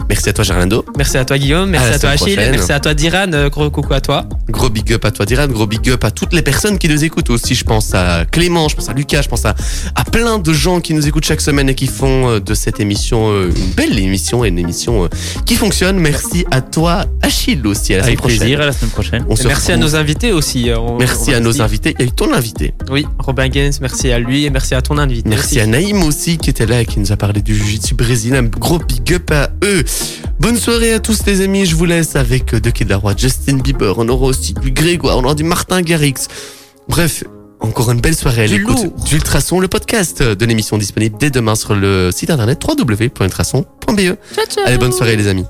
[0.09, 0.85] Merci à toi, Gerlando.
[0.97, 2.51] Merci à toi Guillaume, merci À toi Achille, prochaine.
[2.51, 4.25] merci à toi Diran, gros coucou à toi.
[4.49, 5.47] Gros big up à toi, Diran.
[5.47, 7.55] Gros big up à toutes les personnes qui nous écoutent aussi.
[7.55, 9.55] Je pense à Clément, je pense à Lucas, je pense à,
[9.95, 12.79] à plein de gens qui nous écoutent chaque semaine et qui font euh, de cette
[12.79, 15.07] émission euh, une belle émission et une émission euh,
[15.45, 15.97] qui fonctionne.
[15.99, 17.93] Merci à toi, Achille aussi.
[17.93, 18.39] À la Avec semaine prochaine.
[18.39, 19.25] plaisir, à la semaine prochaine.
[19.29, 20.69] On Et se merci à nos invités aussi.
[20.77, 21.95] on- Merci on à nos invités.
[21.99, 22.73] Il y a eu ton invité.
[22.89, 25.27] Oui, Robin Gaines, merci à lui et merci à ton invité.
[25.29, 25.59] Merci aussi.
[25.61, 28.39] à Naïm aussi qui était là et qui nous a parlé du Jiu-Jitsu brésilien.
[28.39, 29.83] Un gros big up à eux.
[30.39, 31.65] Bonne soirée à tous les amis.
[31.65, 33.93] Je vous laisse avec The Kid Laroi, Justin Bieber.
[33.97, 36.13] On aura aussi du Grégoire, on aura du Martin Garrix.
[36.87, 37.23] Bref,
[37.65, 41.55] encore une belle soirée à Du l'écoute d'Ultrason, le podcast de l'émission disponible dès demain
[41.55, 44.17] sur le site internet www.ultrason.be.
[44.65, 45.45] Allez, bonne soirée les amis.